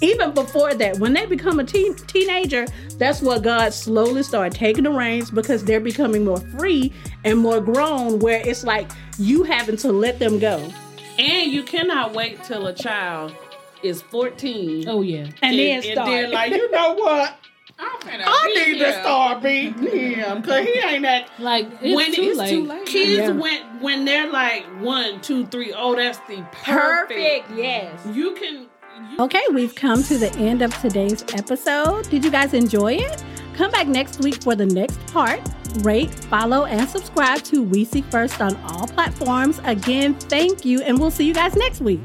Even 0.00 0.32
before 0.32 0.72
that, 0.74 1.00
when 1.00 1.12
they 1.12 1.26
become 1.26 1.58
a 1.58 1.64
teen, 1.64 1.96
teenager, 1.96 2.64
that's 2.96 3.20
what 3.20 3.42
God 3.42 3.74
slowly 3.74 4.22
started 4.22 4.56
taking 4.56 4.84
the 4.84 4.90
reins 4.92 5.32
because 5.32 5.64
they're 5.64 5.80
becoming 5.80 6.24
more 6.24 6.40
free 6.58 6.92
and 7.24 7.40
more 7.40 7.60
grown, 7.60 8.20
where 8.20 8.40
it's 8.46 8.62
like 8.62 8.88
you 9.18 9.42
having 9.42 9.76
to 9.78 9.90
let 9.90 10.20
them 10.20 10.38
go. 10.38 10.72
And 11.18 11.50
you 11.50 11.64
cannot 11.64 12.14
wait 12.14 12.44
till 12.44 12.68
a 12.68 12.72
child 12.72 13.34
is 13.82 14.02
14 14.02 14.88
Oh 14.88 15.02
yeah. 15.02 15.26
And, 15.42 15.58
then 15.58 15.76
and 15.76 15.84
start. 15.84 16.06
then 16.08 16.30
like, 16.32 16.50
you 16.52 16.70
know 16.70 16.94
what? 16.94 17.36
I'm 17.78 17.98
finna 18.00 18.26
beat 18.44 18.66
need 18.72 18.78
to 18.80 18.84
him." 18.92 19.00
start 19.00 19.42
beating 19.42 20.14
him 20.16 20.40
because 20.42 20.66
he 20.66 20.78
ain't 20.80 21.02
that. 21.02 21.30
Like 21.38 21.66
it's 21.80 21.96
when 21.96 22.12
too 22.14 22.22
it's 22.22 22.38
late. 22.38 22.50
too 22.50 22.66
late. 22.66 22.86
Kids 22.86 23.10
Yeah. 23.20 23.30
went 23.30 23.80
when 23.82 24.04
they're 24.04 24.30
like 24.30 24.64
one, 24.82 25.20
two, 25.22 25.46
three. 25.46 25.72
Oh, 25.74 25.94
that's 25.96 26.18
the 26.28 26.44
perfect. 26.52 27.48
Perfect, 27.48 27.50
yes. 27.56 28.06
You 28.12 28.34
can. 28.34 28.66
You 29.12 29.16
Okay, 29.24 29.40
we've 29.54 29.74
come 29.74 30.02
to 30.02 30.18
the 30.18 30.30
end 30.36 30.60
of 30.60 30.76
today's 30.82 31.24
episode. 31.34 32.10
Did 32.10 32.22
you 32.22 32.30
guys 32.30 32.52
enjoy 32.52 32.94
it? 32.94 33.24
Come 33.54 33.70
back 33.70 33.86
next 33.88 34.20
week 34.20 34.42
for 34.42 34.54
the 34.54 34.66
next 34.66 34.98
part. 35.06 35.40
Rate, 35.78 36.10
follow, 36.12 36.66
and 36.66 36.86
subscribe 36.88 37.42
to 37.44 37.62
We 37.62 37.84
Seek 37.86 38.04
First 38.10 38.42
on 38.42 38.56
all 38.64 38.86
platforms. 38.88 39.58
Again, 39.64 40.14
thank 40.14 40.66
you, 40.66 40.82
and 40.82 40.98
we'll 40.98 41.10
see 41.12 41.24
you 41.24 41.32
guys 41.32 41.56
next 41.56 41.80
week. 41.80 42.00